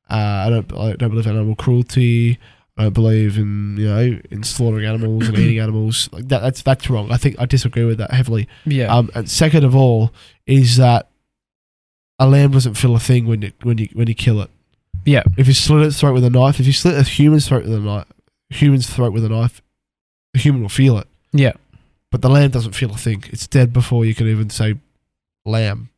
[0.09, 2.39] uh, I don't I don't believe in animal cruelty.
[2.77, 6.41] I don't believe in you know in slaughtering animals and eating animals like that.
[6.41, 7.11] That's that's wrong.
[7.11, 8.47] I think I disagree with that heavily.
[8.65, 8.95] Yeah.
[8.95, 10.13] Um, and second of all
[10.45, 11.09] is that
[12.17, 14.49] a lamb doesn't feel a thing when you when you when you kill it.
[15.05, 15.23] Yeah.
[15.37, 17.73] If you slit its throat with a knife, if you slit a human's throat with
[17.73, 18.05] a knife,
[18.49, 19.61] human's throat with a knife,
[20.33, 21.07] the human will feel it.
[21.33, 21.53] Yeah.
[22.11, 23.23] But the lamb doesn't feel a thing.
[23.29, 24.75] It's dead before you can even say
[25.45, 25.89] lamb.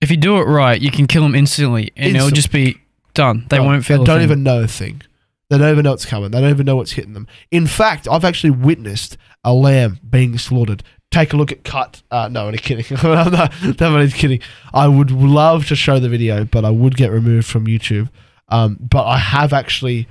[0.00, 2.78] If you do it right, you can kill them instantly, and it'll just be
[3.12, 3.46] done.
[3.50, 3.66] They Right.
[3.66, 3.98] won't feel.
[3.98, 4.24] They don't thing.
[4.24, 5.02] even know a thing.
[5.50, 6.30] They don't even know it's coming.
[6.30, 7.26] They don't even know what's hitting them.
[7.50, 12.02] In fact, I've actually witnessed a lamb being slaughtered take a look at cut.
[12.10, 12.84] Uh, no, I'm kidding.
[12.98, 13.52] I'm not,
[13.82, 14.40] I'm kidding.
[14.72, 18.08] I would love to show the video, but I would get removed from YouTube.
[18.48, 20.08] Um, but I have actually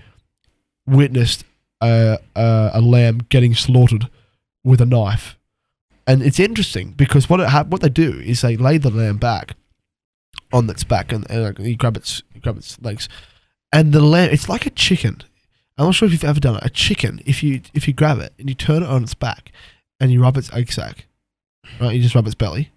[0.85, 1.43] witnessed
[1.81, 4.09] a, a, a lamb getting slaughtered
[4.63, 5.37] with a knife,
[6.07, 9.17] and it's interesting because what it ha- what they do is they lay the lamb
[9.17, 9.55] back
[10.51, 13.09] on its back and, and you grab its you grab its legs,
[13.71, 15.21] and the lamb it's like a chicken.
[15.77, 16.65] I'm not sure if you've ever done it.
[16.65, 19.51] A chicken, if you if you grab it and you turn it on its back,
[19.99, 21.05] and you rub its egg sac,
[21.79, 21.95] right?
[21.95, 22.71] You just rub its belly,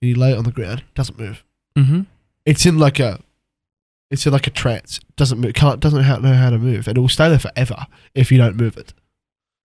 [0.00, 0.80] and you lay it on the ground.
[0.80, 1.44] It doesn't move.
[1.76, 2.02] Mm-hmm.
[2.44, 3.20] It's in like a,
[4.10, 5.00] it's in like a trance.
[5.16, 5.54] Doesn't move.
[5.54, 8.38] Can't doesn't ha- know how to move, and it will stay there forever if you
[8.38, 8.92] don't move it,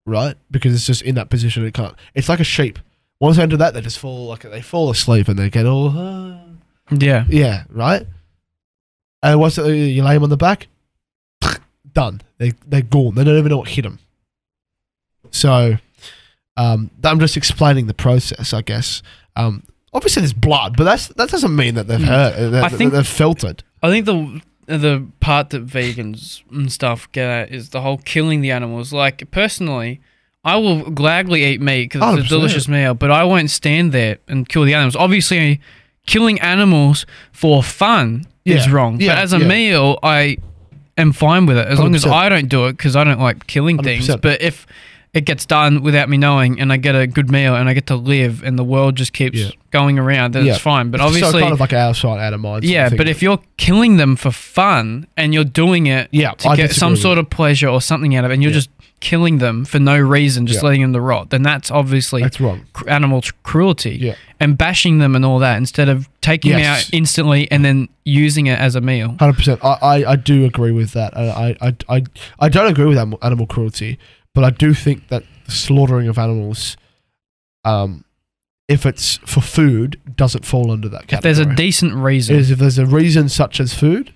[0.07, 0.37] right?
[0.51, 1.65] Because it's just in that position.
[1.65, 1.95] It can't.
[2.15, 2.79] It's like a sheep.
[3.21, 5.93] Once they enter that, they just fall like they fall asleep and they get all.
[5.95, 6.41] "Ah."
[6.91, 7.25] Yeah.
[7.29, 8.07] Yeah, right.
[9.23, 10.69] And once uh, you lay them on the back,
[11.93, 12.21] done.
[12.39, 13.15] They they're gone.
[13.15, 13.99] They don't even know what hit them.
[15.31, 15.77] So,
[16.61, 19.03] um, I'm just explaining the process, I guess.
[19.37, 22.05] Um, obviously there's blood, but that's that doesn't mean that they've Mm.
[22.05, 22.35] hurt.
[22.37, 23.63] uh, That, I think- they've felt it.
[23.83, 28.41] I think the the part that vegans and stuff get at is the whole killing
[28.41, 28.93] the animals.
[28.93, 30.01] Like personally,
[30.45, 32.27] I will gladly eat meat because it's 100%.
[32.27, 34.95] a delicious meal, but I won't stand there and kill the animals.
[34.97, 35.61] Obviously,
[36.07, 39.01] killing animals for fun is wrong.
[39.01, 39.47] Yeah, but as a yeah.
[39.49, 40.37] meal, I
[40.97, 43.47] am fine with it as long as I don't do it because I don't like
[43.49, 44.07] killing things.
[44.09, 44.21] 100%.
[44.23, 44.67] But if
[45.13, 47.87] it gets done without me knowing and I get a good meal and I get
[47.89, 49.51] to live and the world just keeps Yeah.
[49.73, 50.53] going around, then Yeah.
[50.53, 50.91] it's fine.
[50.91, 52.63] But obviously, so kind of like our sight, out of mind.
[52.63, 52.97] sort of yeah, thing.
[52.97, 56.69] but if you're killing them for fun and you're doing it Yeah, to I get
[56.69, 58.59] disagree some with sort of pleasure or something out of it, and you're Yeah.
[58.59, 60.67] just killing them for no reason, just Yeah.
[60.69, 62.61] letting them to rot, then that's obviously that's wrong.
[62.75, 63.97] cr- animal tr- cruelty.
[64.01, 64.15] Yeah.
[64.39, 66.85] And bashing them and all that instead of taking them Yes.
[66.87, 69.17] out instantly and then using it as a meal.
[69.19, 69.61] Hundred percent.
[69.65, 71.15] I, I I do agree with that.
[71.17, 72.03] and I I I
[72.39, 73.99] I don't agree with animal, animal cruelty,
[74.35, 76.77] but I do think that the slaughtering of animals,
[77.65, 78.05] um,
[78.69, 81.35] if it's for food, doesn't fall under that If category.
[81.35, 82.37] there's a decent reason.
[82.37, 84.13] is if there's a reason such as food,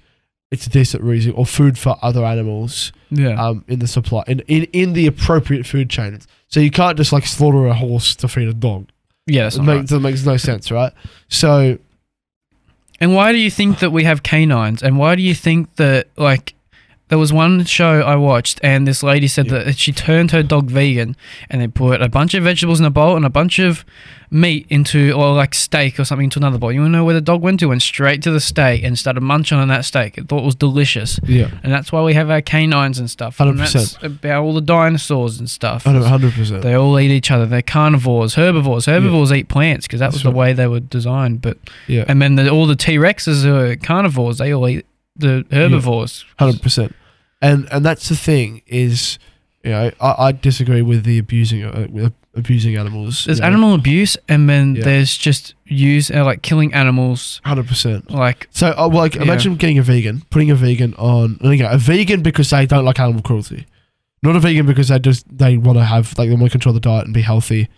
[0.51, 3.31] it's a decent reason, or food for other animals yeah.
[3.45, 6.17] um, in the supply in, in in the appropriate food chain.
[6.47, 8.87] So you can't just like slaughter a horse to feed a dog.
[9.27, 9.89] yeah, that's It makes, right.
[9.89, 10.93] that makes no sense, right?
[11.29, 11.79] So
[13.01, 14.81] And why do you think that we have canines?
[14.83, 16.53] And why do you think that like
[17.15, 19.62] there was one show I watched and this lady said Yeah.
[19.62, 21.15] that she turned her dog vegan
[21.49, 23.85] and they put a bunch of vegetables in a bowl and a bunch of
[24.33, 26.73] meat into or like steak or something into another bowl.
[26.73, 27.69] You wanna know where the dog went to?
[27.69, 30.19] Went straight to the steak and started munching on that steak.
[30.19, 31.21] It thought it was delicious.
[31.25, 33.39] yeah, And that's why we have our canines and stuff.
[33.39, 33.73] 100%.
[33.73, 35.85] that's about all the dinosaurs and stuff.
[35.85, 36.62] hundred percent.
[36.62, 37.47] They all eat each other.
[37.47, 38.87] They're carnivores, herbivores.
[38.87, 40.49] Herbivores eat plants because that That's was the right.
[40.49, 41.43] way they were designed.
[41.43, 44.39] But Yeah, and then the, all the T Rexes are carnivores.
[44.39, 44.85] They all eat
[45.17, 46.25] the herbivores.
[46.41, 46.93] hundred percent.
[47.45, 49.18] And and that's the thing is,
[49.64, 53.24] you know, I, I disagree with the abusing uh, with abusing animals.
[53.26, 54.84] There's animal abuse, and then Yeah.
[54.84, 57.40] there's just use uh, like killing animals.
[57.45, 58.11] Hundred percent.
[58.11, 59.22] Like So, uh, well, like, Yeah.
[59.22, 62.99] imagine getting a vegan, putting a vegan on, again, a vegan because they don't like
[62.99, 63.66] animal cruelty,
[64.22, 66.72] not a vegan because they just they want to have like they want to control
[66.72, 67.68] the diet and be healthy,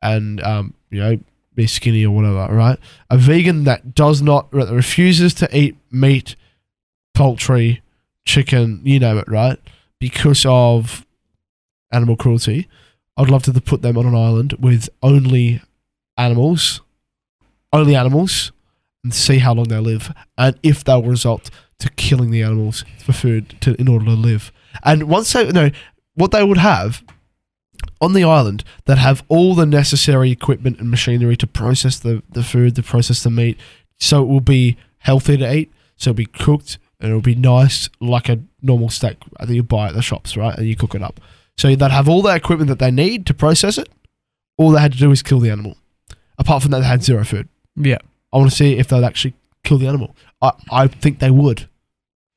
[0.00, 1.18] and um, you know,
[1.54, 2.78] be skinny or whatever, right?
[3.10, 6.34] A vegan that does not that refuses to eat meat,
[7.14, 7.82] poultry,
[8.28, 9.58] chicken, you know it, right?
[9.98, 11.04] Because of
[11.90, 12.68] animal cruelty.
[13.16, 15.60] I'd love to put them on an island with only
[16.16, 16.82] animals,
[17.72, 18.52] only animals,
[19.02, 23.12] and see how long they live, and if they'll result to killing the animals for
[23.12, 24.52] food to in order to live.
[24.84, 25.70] And once they know
[26.14, 27.02] what they would have
[28.00, 32.42] on the island that have all the necessary equipment and machinery to process the, the
[32.42, 33.58] food, to process the meat,
[33.98, 37.88] so it will be healthy to eat, so it'll be cooked and it'll be nice
[38.00, 40.56] like a normal steak that you buy at the shops, right?
[40.56, 41.20] And you cook it up.
[41.56, 43.88] So they'd have all the equipment that they need to process it.
[44.56, 45.76] All they had to do is kill the animal.
[46.38, 47.48] Apart from that, they had zero food.
[47.76, 47.98] yeah,
[48.32, 49.34] I want to see if they'd actually
[49.64, 50.14] kill the animal.
[50.40, 51.68] I, I think they would.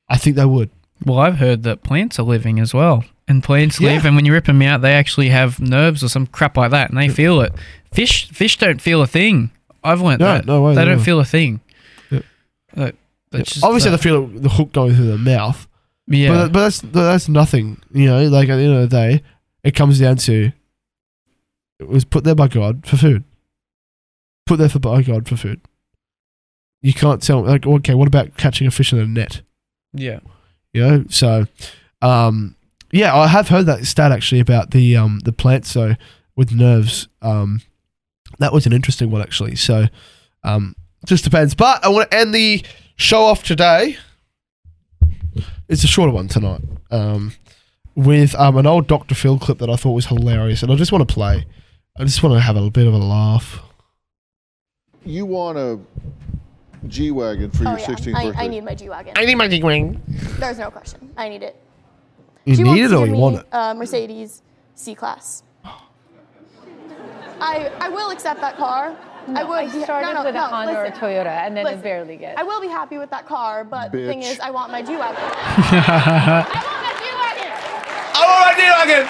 [0.09, 0.70] I think they would.
[1.05, 3.91] well, I've heard that plants are living as well, and plants Yeah.
[3.93, 6.72] live, and when you rip them out, they actually have nerves or some crap like
[6.72, 7.53] that, and they feel it.
[7.91, 9.51] Fish, fish don't feel a thing.
[9.84, 10.45] I've learned No, that.
[10.45, 11.03] no way, They no don't way.
[11.03, 11.59] feel a thing.
[12.12, 12.20] Yeah.
[12.76, 12.95] Like,
[13.32, 15.67] that's Obviously, the, they feel the hook going through the mouth,
[16.07, 16.29] yeah.
[16.29, 17.82] but, but that's that's nothing.
[17.91, 19.23] You know, like at the end of the day,
[19.63, 20.51] it comes down to
[21.79, 23.23] it was put there by God for food.
[24.45, 25.61] Put there for by God for food.
[26.82, 29.41] You can't tell like okay, what about catching a fish in a net?
[29.93, 30.19] yeah.
[30.73, 31.47] You know, so
[32.01, 32.55] um,
[32.91, 35.95] yeah, I have heard that stat actually about the um the plants so
[36.36, 37.07] with nerves.
[37.21, 37.61] Um,
[38.39, 39.55] that was an interesting one actually.
[39.55, 39.88] So
[40.43, 40.75] um,
[41.05, 41.55] just depends.
[41.55, 42.63] But I want to end the
[43.02, 43.97] show off today.
[45.68, 46.62] It's a shorter one tonight.
[46.89, 47.34] Um,
[47.95, 49.16] with um an old Dr.
[49.16, 51.45] Phil clip that I thought was hilarious, and I just want to play
[51.97, 53.60] I just want to have a bit of a laugh.
[55.04, 55.80] You want a
[56.88, 58.39] G wagon for Oh your yeah, 16th I, birthday?
[58.43, 59.14] I need my G wagon.
[59.18, 60.02] I need my G wagon.
[60.39, 61.12] There's no question.
[61.18, 61.62] I need it.
[62.45, 63.45] You she need it or you me, want it?
[63.52, 64.41] Uh, Mercedes
[64.76, 65.43] C class.
[67.39, 68.95] I I will accept that car.
[69.28, 69.57] I would.
[69.57, 71.03] I be- started no, no, with a Honda listen.
[71.03, 71.80] or a Toyota, and then Listen.
[71.80, 72.39] it barely gets.
[72.39, 74.95] I will be happy with that car, but the thing is, I want my G
[74.97, 75.17] wagon.
[75.24, 77.51] I want my G wagon.
[78.15, 79.05] I want my G wagon.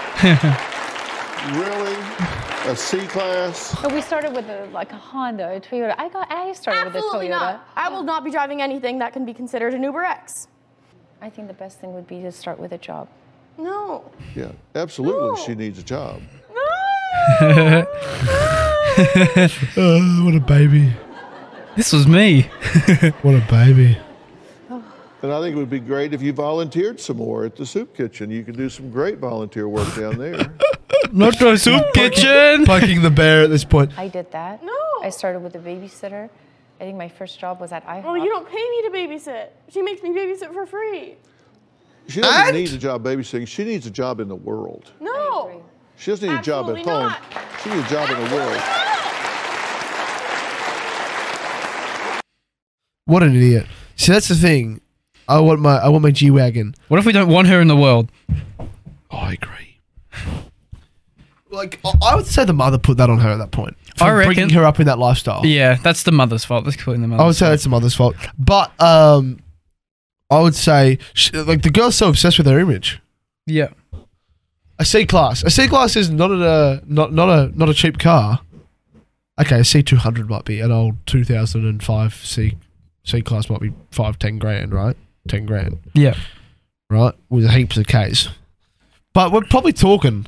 [1.59, 2.71] really?
[2.71, 3.75] A C class?
[3.81, 5.95] But we started with a, like a Honda, a Toyota.
[5.97, 6.31] I got.
[6.31, 7.29] I started with a Absolutely Toyota.
[7.29, 7.67] not.
[7.75, 10.47] I will not be driving anything that can be considered an Uber X.
[11.21, 13.07] I think the best thing would be to start with a job.
[13.57, 14.11] No.
[14.35, 15.29] Yeah, absolutely.
[15.29, 15.35] No.
[15.35, 16.21] She needs a job.
[19.77, 20.93] Oh, what a baby.
[21.75, 22.49] This was me.
[23.21, 23.97] What a baby.
[25.23, 27.95] And I think it would be great if you volunteered some more at the soup
[27.95, 28.31] kitchen.
[28.31, 30.51] You could do some great volunteer work down there.
[31.11, 32.65] Not the soup kitchen.
[32.65, 33.97] Poking the bear at this point.
[33.97, 34.63] I did that.
[34.63, 34.73] No.
[35.03, 36.29] I started with a babysitter.
[36.79, 38.03] I think my first job was at oh, IHOP.
[38.03, 39.49] Well, you don't pay me to babysit.
[39.69, 41.15] She makes me babysit for free.
[42.07, 43.47] She doesn't And- need a job babysitting.
[43.47, 44.91] She needs a job in the world.
[44.99, 45.63] No.
[45.97, 47.03] She doesn't need a job at Absolutely home.
[47.03, 47.21] not.
[47.63, 48.61] She needs a job in the world.
[53.11, 53.65] What an idiot.
[53.97, 54.79] See, that's the thing.
[55.27, 56.73] I want my I want my G wagon.
[56.87, 58.09] What if we don't want her in the world?
[58.59, 59.77] Oh, I agree.
[61.49, 63.75] Like I- I would say the mother put that on her at that point.
[63.99, 65.45] I For reckon- bringing her up in that lifestyle.
[65.45, 66.65] Yeah, that's the mother's fault.
[66.65, 67.51] Let's the mother's I would say fault.
[67.51, 68.15] that's the mother's fault.
[68.39, 69.39] But um,
[70.29, 72.99] I would say sh like the girl's so obsessed with her image.
[73.45, 73.69] Yeah.
[74.79, 75.43] A C class.
[75.43, 78.39] A C class is not a not not a not a cheap car.
[79.39, 82.55] Okay, a C two hundred might be an old two thousand and five C
[83.03, 84.95] C class might be five ten grand, right?
[85.27, 86.15] Ten grand, Yeah.
[86.89, 87.13] right?
[87.29, 88.29] With heaps of Ks.
[89.13, 90.25] But we're probably talking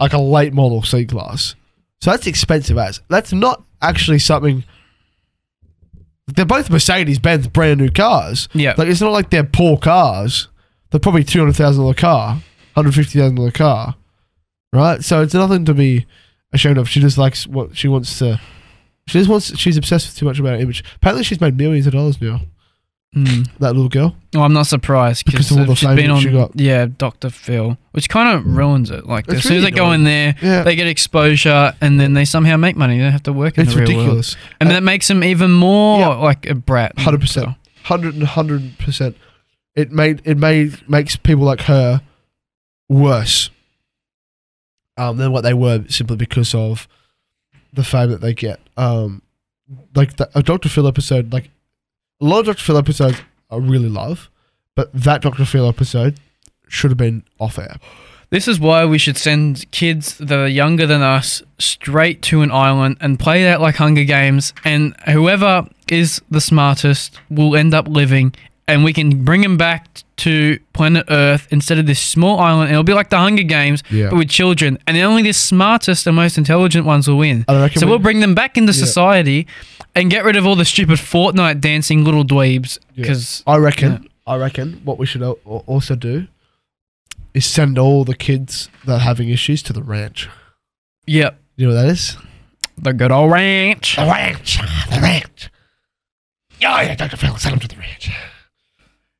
[0.00, 1.54] like a late model C class.
[2.00, 3.00] So that's expensive as.
[3.08, 4.64] That's not actually something.
[6.26, 8.48] They're both Mercedes Benz brand new cars.
[8.54, 8.74] Yeah.
[8.76, 10.48] Like it's not like they're poor cars.
[10.90, 12.40] They're probably two hundred thousand dollar car,
[12.74, 13.96] hundred fifty thousand dollar car,
[14.72, 15.02] right?
[15.04, 16.06] So it's nothing to be
[16.52, 16.88] ashamed of.
[16.88, 18.40] She just likes what she wants to.
[19.06, 19.56] She just wants.
[19.58, 20.82] She's obsessed with too much about her image.
[20.96, 22.40] Apparently, she's made millions of dollars now.
[23.14, 23.48] Mm.
[23.60, 24.16] That little girl.
[24.32, 26.50] Well, I'm not surprised Because of all the she's fame been that on she got.
[26.58, 27.30] yeah Dr.
[27.30, 29.06] Phil, which kind of ruins it.
[29.06, 30.64] Like It's as soon as really they go in there, Yeah.
[30.64, 32.96] they get exposure, and then they somehow make money.
[32.96, 34.36] They don't have to work in It's the real world, It's ridiculous.
[34.60, 36.08] and that makes them even more Yeah.
[36.08, 36.98] like a brat.
[36.98, 37.50] Hundred percent.
[37.84, 39.16] Hundred and hundred percent.
[39.76, 42.00] It made it made makes people like her
[42.88, 43.50] worse
[44.96, 46.88] um, than what they were simply because of
[47.74, 48.60] the fame that they get.
[48.76, 49.22] Um,
[49.94, 51.50] like the, a Doctor Phil episode, like
[52.20, 53.20] a lot of Doctor Phil episodes,
[53.50, 54.30] I really love,
[54.74, 56.18] but that Doctor Phil episode
[56.68, 57.76] should have been off air.
[58.30, 62.50] This is why we should send kids that are younger than us straight to an
[62.50, 67.86] island and play that like Hunger Games, and whoever is the smartest will end up
[67.86, 68.34] living,
[68.66, 72.70] and we can bring them back to planet Earth instead of this small island.
[72.70, 74.10] It'll be like the Hunger Games, Yeah.
[74.10, 77.44] but with children, and only the smartest and most intelligent ones will win.
[77.48, 78.78] So we- we'll bring them back into Yeah.
[78.84, 79.46] society
[79.94, 82.78] and get rid of all the stupid Fortnite dancing little dweebs.
[82.94, 83.02] Yeah.
[83.02, 84.08] Because I reckon.
[84.26, 86.28] I reckon what we should al- al- also do
[87.34, 90.28] is send all the kids that are having issues to the ranch.
[91.06, 92.16] yep, You know what that is?
[92.78, 93.96] the good old ranch.
[93.96, 94.58] The ranch.
[94.90, 95.50] The ranch.
[96.60, 97.16] Yeah, yeah, Dr.
[97.16, 98.10] Phil, send them to the ranch.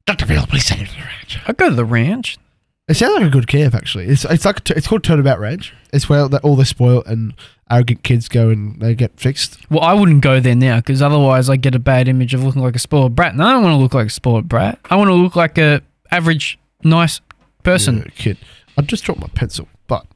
[0.06, 0.26] Dr.
[0.26, 1.38] Phil, please send him to the ranch.
[1.46, 2.38] I go to the ranch.
[2.86, 4.06] It sounds like a good camp, actually.
[4.06, 5.72] It's it's like it's called Turnabout Ranch.
[5.92, 7.32] It's where the, all the spoiled and
[7.70, 9.58] arrogant kids go and they get fixed.
[9.70, 12.60] Well, I wouldn't go there now because otherwise I get a bad image of looking
[12.60, 13.32] like a spoiled brat.
[13.32, 14.78] And I don't want to look like a spoiled brat.
[14.90, 15.80] I want to look like a
[16.10, 17.22] average, nice
[17.62, 17.98] person.
[17.98, 18.38] Yeah, kid.
[18.76, 20.06] I just dropped my pencil, but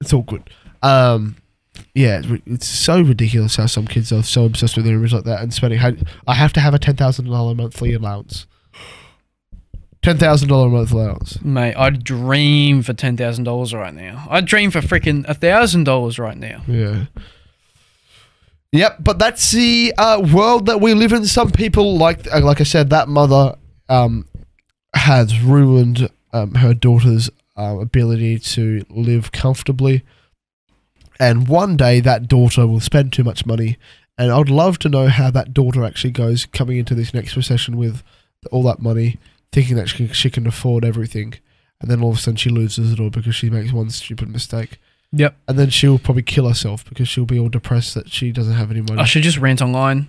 [0.00, 0.48] it's all good.
[0.82, 1.36] Um,
[1.94, 5.24] yeah, it's, it's so ridiculous how some kids are so obsessed with their image like
[5.24, 5.80] that and spending.
[6.26, 8.46] I have to have a ten thousand dollar monthly allowance.
[10.06, 11.42] Ten thousand dollar a month allowance.
[11.42, 14.24] Mate, I'd dream for ten thousand dollars right now.
[14.30, 16.62] I'd dream for freaking a thousand dollars right now.
[16.68, 17.06] Yeah.
[18.70, 21.26] Yep, but that's the uh, world that we live in.
[21.26, 23.56] Some people, like uh, like I said, that mother
[23.88, 24.28] um,
[24.94, 30.04] has ruined um, her daughter's uh, ability to live comfortably,
[31.18, 33.76] and one day that daughter will spend too much money.
[34.16, 37.76] And I'd love to know how that daughter actually goes coming into this next recession
[37.76, 38.04] with
[38.52, 39.18] all that money,
[39.56, 41.32] thinking that she can, she can afford everything,
[41.80, 44.28] and then all of a sudden she loses it all because she makes one stupid
[44.28, 44.78] mistake.
[45.12, 45.34] Yep.
[45.48, 48.70] And then she'll probably kill herself because she'll be all depressed that she doesn't have
[48.70, 48.98] any money.
[48.98, 50.08] Oh, I should just rant online.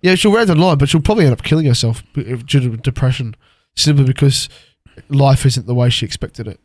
[0.00, 3.34] yeah, she'll rant online, but she'll probably end up killing herself due to depression,
[3.76, 4.48] simply because
[5.10, 6.58] life isn't the way she expected it.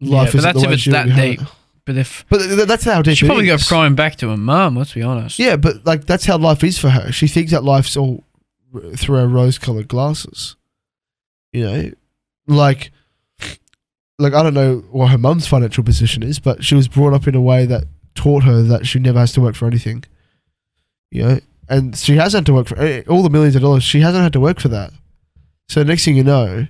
[0.00, 1.40] Yeah, but isn't that's the if way it's she that deep.
[1.42, 1.48] it.
[1.84, 4.36] But if But th- th- that's how deep she probably go crying back to her
[4.36, 5.38] mum, let's be honest.
[5.38, 7.12] Yeah, but like that's how life is for her.
[7.12, 8.24] She thinks that life's all
[8.96, 10.56] through her rose-colored glasses.
[11.58, 11.90] You know,
[12.46, 12.92] like,
[14.18, 17.26] like I don't know what her mum's financial position is, but she was brought up
[17.26, 17.84] in a way that
[18.14, 20.04] taught her that she never has to work for anything.
[21.10, 23.82] You know, and she hasn't had to work for eh, all the millions of dollars.
[23.82, 24.92] She hasn't had to work for that.
[25.68, 26.66] So next thing you know,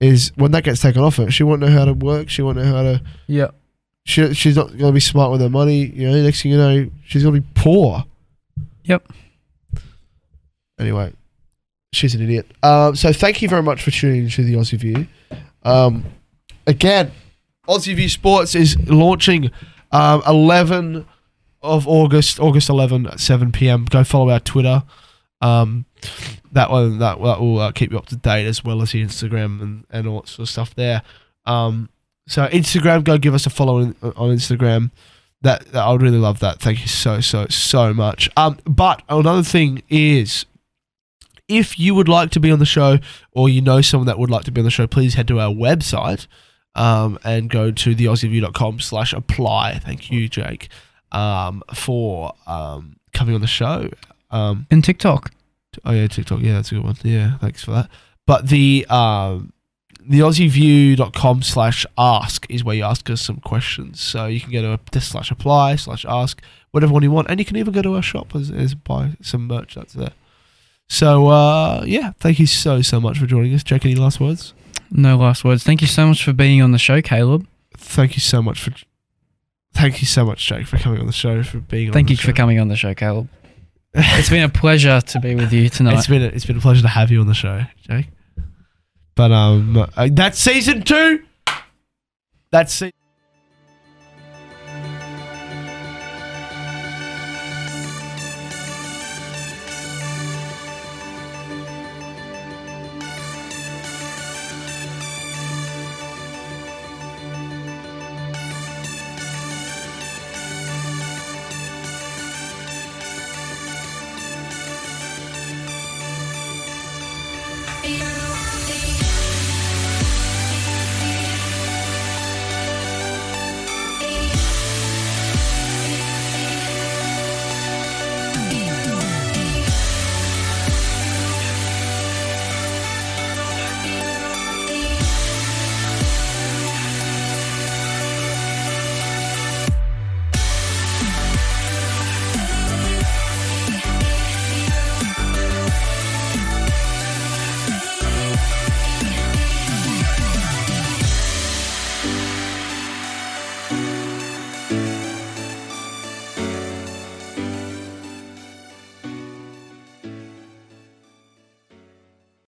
[0.00, 2.28] is when that gets taken off her, she won't know how to work.
[2.28, 3.02] She won't know how to.
[3.26, 3.48] Yeah.
[4.04, 5.86] She, she's not going to be smart with her money.
[5.86, 8.04] You know, next thing you know, she's going to be poor.
[8.84, 9.10] Yep.
[10.78, 11.12] Anyway,
[11.92, 12.50] she's an idiot.
[12.62, 15.06] Um, so thank you very much for tuning into the Aussie View.
[15.62, 16.04] Um,
[16.66, 17.12] again,
[17.68, 19.50] Aussie View Sports is launching
[19.92, 21.06] um, 11
[21.62, 23.84] of August, August 11 at 7 p.m.
[23.84, 24.82] Go follow our Twitter.
[25.40, 25.84] Um,
[26.52, 29.04] that one that, that will uh, keep you up to date as well as the
[29.04, 31.02] Instagram and, and all that sort of stuff there.
[31.46, 31.88] Um,
[32.26, 34.90] so Instagram, go give us a follow on, on Instagram.
[35.42, 36.60] That, that I would really love that.
[36.60, 38.28] Thank you so so so much.
[38.36, 40.46] Um, but another thing is,
[41.48, 42.98] if you would like to be on the show,
[43.32, 45.40] or you know someone that would like to be on the show, please head to
[45.40, 46.26] our website,
[46.74, 49.78] um, and go to theaussieview.com slash apply.
[49.78, 50.68] Thank you, Jake,
[51.12, 53.90] um, for um coming on the show.
[54.30, 55.32] Um, And TikTok.
[55.84, 56.40] Oh yeah, TikTok.
[56.40, 56.96] Yeah, that's a good one.
[57.02, 57.90] Yeah, thanks for that.
[58.26, 59.52] But the um
[60.00, 64.00] the aussieview.com slash ask is where you ask us some questions.
[64.00, 67.28] So you can go to a this slash apply slash ask, whatever one you want.
[67.30, 70.12] And you can even go to our shop as buy some merch that's there.
[70.88, 73.62] So uh yeah, thank you so so much for joining us.
[73.62, 74.54] Jake, any last words?
[74.90, 75.62] No last words.
[75.64, 77.46] Thank you so much for being on the show, Caleb.
[77.76, 78.72] Thank you so much for
[79.74, 82.16] thank you so much, Jake, for coming on the show, for being on Thank you
[82.16, 82.28] show.
[82.28, 83.28] for coming on the show, Caleb.
[83.94, 85.98] it's been a pleasure to be with you tonight.
[85.98, 88.06] It's been a, it's been a pleasure to have you on the show, Jake.
[89.14, 91.22] But um, uh, that's season two.
[92.50, 92.92] That's se-